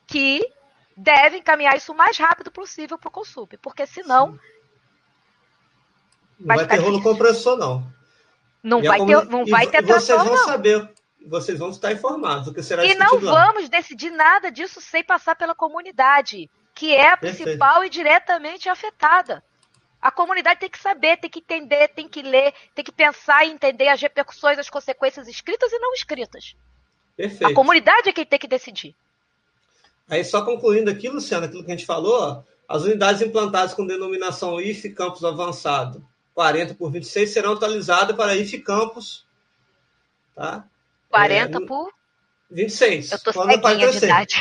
[0.05, 0.47] que
[0.95, 4.33] devem encaminhar isso o mais rápido possível para o Consup, porque senão.
[4.33, 4.39] Sim.
[6.39, 7.98] Não vai, vai ter rolo compressor, não.
[8.63, 10.45] Não vai, ter, não vai ter Vocês vão não.
[10.45, 10.89] saber,
[11.25, 13.69] vocês vão estar informados do que será E não vamos lá.
[13.69, 17.85] decidir nada disso sem passar pela comunidade, que é a principal Perfeito.
[17.85, 19.43] e diretamente afetada.
[20.01, 23.51] A comunidade tem que saber, tem que entender, tem que ler, tem que pensar e
[23.51, 26.55] entender as repercussões, as consequências escritas e não escritas.
[27.17, 27.51] Perfeito.
[27.51, 28.95] A comunidade é quem tem que decidir.
[30.09, 34.59] Aí, só concluindo aqui, Luciano, aquilo que a gente falou, as unidades implantadas com denominação
[34.59, 36.03] IF Campus Avançado
[36.39, 39.25] 40 por 26 serão atualizadas para IF Campus.
[40.33, 40.65] Tá?
[41.09, 41.91] 40 é, por?
[42.49, 43.11] 26.
[43.11, 44.35] Eu estou ceguinha de idade.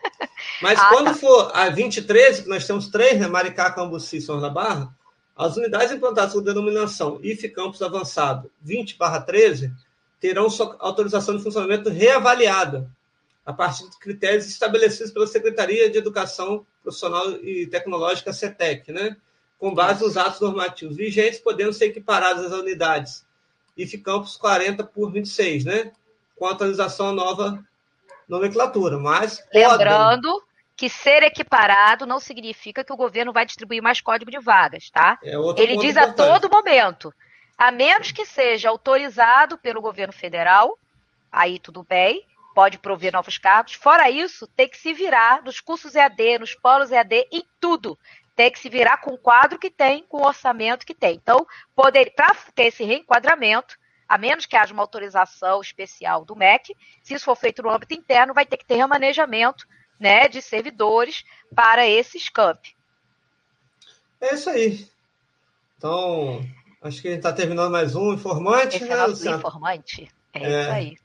[0.62, 1.14] Mas ah, quando tá.
[1.14, 3.26] for a 2013, que nós temos três, né?
[3.28, 4.90] Maricá, Cambuci e São da Barra,
[5.36, 9.70] as unidades implantadas com denominação IF Campus Avançado 20 13
[10.18, 12.90] terão sua autorização de funcionamento reavaliada
[13.44, 19.14] a partir de critérios estabelecidos pela Secretaria de Educação Profissional e Tecnológica, CETEC, né?
[19.58, 23.24] Com base nos atos normativos vigentes, podendo ser equiparadas as unidades
[23.76, 25.92] IF Campus 40 por 26, né?
[26.36, 27.64] com atualização à nova
[28.28, 28.98] nomenclatura.
[28.98, 30.48] Mas Lembrando podem...
[30.76, 35.18] que ser equiparado não significa que o governo vai distribuir mais código de vagas, tá?
[35.22, 36.20] É Ele diz importante.
[36.20, 37.14] a todo momento,
[37.56, 40.78] a menos que seja autorizado pelo governo federal,
[41.30, 42.24] aí tudo bem,
[42.54, 43.74] pode prover novos cargos.
[43.74, 47.98] Fora isso, tem que se virar nos cursos EAD, nos polos EAD, em tudo.
[48.36, 51.14] Tem que se virar com o quadro que tem, com o orçamento que tem.
[51.14, 51.92] Então, para
[52.54, 53.78] ter esse reenquadramento,
[54.08, 57.94] a menos que haja uma autorização especial do MEC, se isso for feito no âmbito
[57.94, 59.66] interno, vai ter que ter remanejamento
[59.98, 61.24] né, de servidores
[61.54, 62.76] para esses campi.
[64.20, 64.88] É isso aí.
[65.76, 66.44] Então,
[66.82, 68.76] acho que a gente está terminando mais um informante.
[68.76, 70.08] Esse né, é nosso informante.
[70.32, 71.03] É, é, isso aí.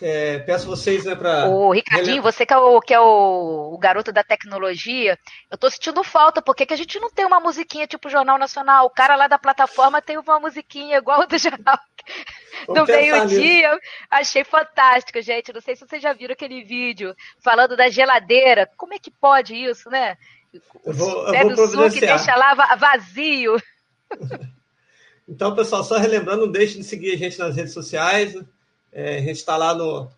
[0.00, 1.48] É, peço vocês, né, para.
[1.48, 5.18] O Ricardinho, você que é, o, que é o, o garoto da tecnologia,
[5.50, 8.84] eu tô sentindo falta, porque que a gente não tem uma musiquinha tipo Jornal Nacional?
[8.84, 11.78] O cara lá da plataforma tem uma musiquinha igual do jornal
[12.66, 13.80] do meio-dia.
[14.10, 15.52] Achei fantástico, gente.
[15.52, 18.68] Não sei se vocês já viram aquele vídeo falando da geladeira.
[18.76, 20.18] Como é que pode isso, né?
[20.84, 23.56] Eu vou, eu vou o suco e deixa lá vazio.
[25.28, 28.36] Então, pessoal, só relembrando, não deixe de seguir a gente nas redes sociais.
[28.36, 28.44] Né?
[28.98, 30.08] É, a gente está lá no,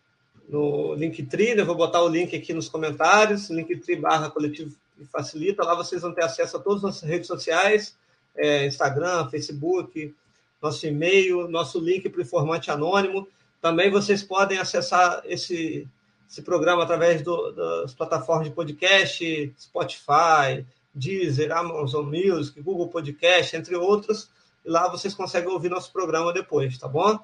[0.49, 1.65] no Linktree, né?
[1.65, 4.73] vou botar o link aqui nos comentários, Linktree barra coletivo
[5.11, 5.65] facilita.
[5.65, 7.97] Lá vocês vão ter acesso a todas as nossas redes sociais,
[8.37, 10.15] é, Instagram, Facebook,
[10.63, 13.27] nosso e-mail, nosso link para o informante anônimo.
[13.61, 15.85] Também vocês podem acessar esse,
[16.31, 20.65] esse programa através do, das plataformas de podcast, Spotify,
[20.95, 24.31] Deezer, Amazon Music, Google Podcast, entre outros.
[24.65, 27.19] E lá vocês conseguem ouvir nosso programa depois, tá bom?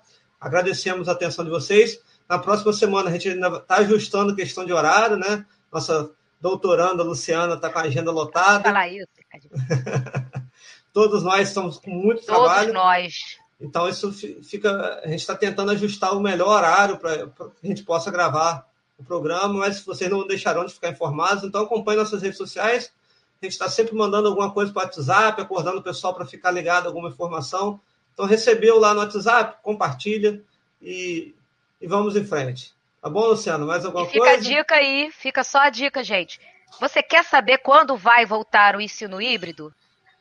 [0.44, 1.98] Agradecemos a atenção de vocês.
[2.28, 5.46] Na próxima semana a gente ainda está ajustando questão de horário, né?
[5.72, 8.64] Nossa doutoranda Luciana está com a agenda lotada.
[8.64, 9.08] Fala isso,
[10.92, 12.66] Todos nós estamos com muito Todos trabalho.
[12.66, 13.14] Todos nós.
[13.58, 15.00] Então, isso fica.
[15.02, 18.68] A gente está tentando ajustar o melhor horário para que a gente possa gravar
[18.98, 21.42] o programa, mas vocês não deixarão de ficar informados.
[21.42, 22.92] Então, acompanhe nossas redes sociais.
[23.40, 26.50] A gente está sempre mandando alguma coisa para o WhatsApp, acordando o pessoal para ficar
[26.50, 27.80] ligado a alguma informação.
[28.14, 30.40] Então, recebeu lá no WhatsApp, compartilha
[30.80, 31.34] e,
[31.80, 32.72] e vamos em frente.
[33.02, 33.66] Tá bom, Luciano?
[33.66, 34.38] Mais alguma e fica coisa?
[34.38, 36.40] Fica a dica aí, fica só a dica, gente.
[36.80, 39.74] Você quer saber quando vai voltar o ensino híbrido?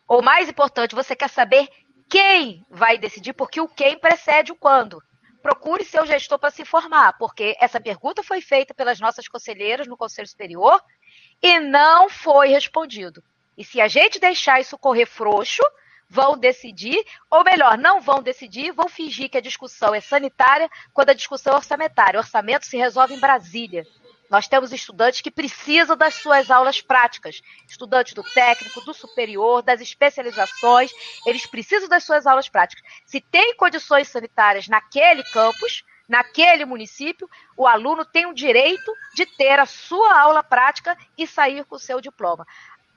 [0.07, 1.69] Ou mais importante, você quer saber
[2.09, 5.01] quem vai decidir, porque o quem precede o quando.
[5.41, 9.97] Procure seu gestor para se informar, porque essa pergunta foi feita pelas nossas conselheiras no
[9.97, 10.81] Conselho Superior
[11.41, 13.23] e não foi respondido.
[13.57, 15.61] E se a gente deixar isso correr frouxo,
[16.09, 21.09] vão decidir, ou melhor, não vão decidir, vão fingir que a discussão é sanitária quando
[21.09, 22.19] a discussão é orçamentária.
[22.19, 23.85] O orçamento se resolve em Brasília.
[24.29, 29.79] Nós temos estudantes que precisam das suas aulas práticas, estudantes do técnico, do superior, das
[29.79, 30.91] especializações,
[31.25, 32.83] eles precisam das suas aulas práticas.
[33.05, 39.59] Se tem condições sanitárias naquele campus, naquele município, o aluno tem o direito de ter
[39.59, 42.45] a sua aula prática e sair com o seu diploma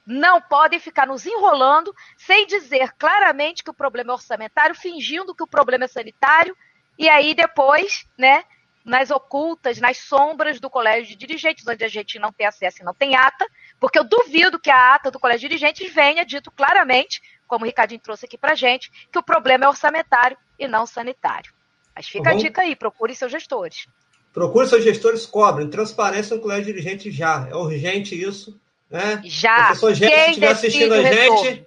[0.06, 5.42] não podem ficar nos enrolando sem dizer claramente que o problema é orçamentário, fingindo que
[5.42, 6.56] o problema é sanitário,
[6.96, 8.44] e aí depois, né,
[8.84, 12.84] nas ocultas, nas sombras do colégio de dirigentes, onde a gente não tem acesso e
[12.84, 13.44] não tem ata,
[13.80, 17.66] porque eu duvido que a ata do colégio de dirigentes venha dito claramente, como o
[17.66, 21.52] Ricardinho trouxe aqui para gente, que o problema é orçamentário e não sanitário.
[21.94, 22.36] Mas fica uhum.
[22.36, 23.88] a dica aí, procure seus gestores.
[24.32, 25.68] Procure seus gestores, cobrem.
[25.68, 27.48] Transparência no colégio de dirigente já.
[27.50, 28.60] É urgente isso.
[28.90, 29.20] Né?
[29.24, 29.74] Já.
[29.74, 31.66] Se gente estiver assistindo a gente,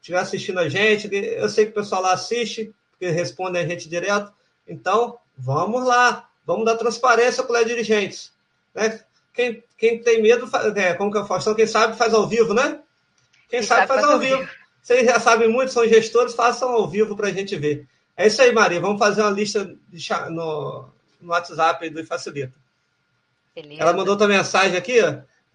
[0.00, 3.88] estiver assistindo a gente, eu sei que o pessoal lá assiste, porque responde a gente
[3.88, 4.32] direto.
[4.66, 6.28] Então, vamos lá.
[6.44, 8.32] Vamos dar transparência para os dirigentes.
[8.74, 9.00] Né?
[9.36, 12.54] quem, quem tem medo, é, como que é o Faustão, quem sabe faz ao vivo,
[12.54, 12.80] né?
[13.48, 14.38] Quem, quem sabe, sabe faz ao vivo.
[14.38, 14.50] vivo.
[14.82, 17.86] Vocês já sabem muito, são gestores, façam ao vivo para a gente ver.
[18.16, 18.80] É isso aí, Maria.
[18.80, 19.76] Vamos fazer uma lista
[20.30, 20.88] no,
[21.20, 22.54] no WhatsApp do Facilita.
[23.54, 23.82] Beleza.
[23.82, 24.98] Ela mandou outra mensagem aqui,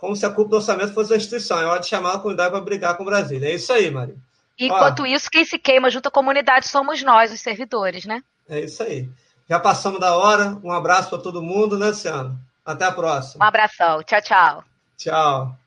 [0.01, 1.59] como se a culpa do orçamento fosse a instituição.
[1.59, 3.39] É hora de chamar a comunidade para brigar com o Brasil.
[3.43, 4.15] É isso aí, Maria.
[4.57, 8.23] Enquanto Ó, isso, quem se queima junto à comunidade somos nós, os servidores, né?
[8.49, 9.07] É isso aí.
[9.47, 10.57] Já passamos da hora.
[10.63, 12.35] Um abraço para todo mundo, né, Luciano?
[12.65, 13.45] Até a próxima.
[13.45, 14.01] Um abração.
[14.01, 14.63] Tchau, tchau.
[14.97, 15.60] Tchau.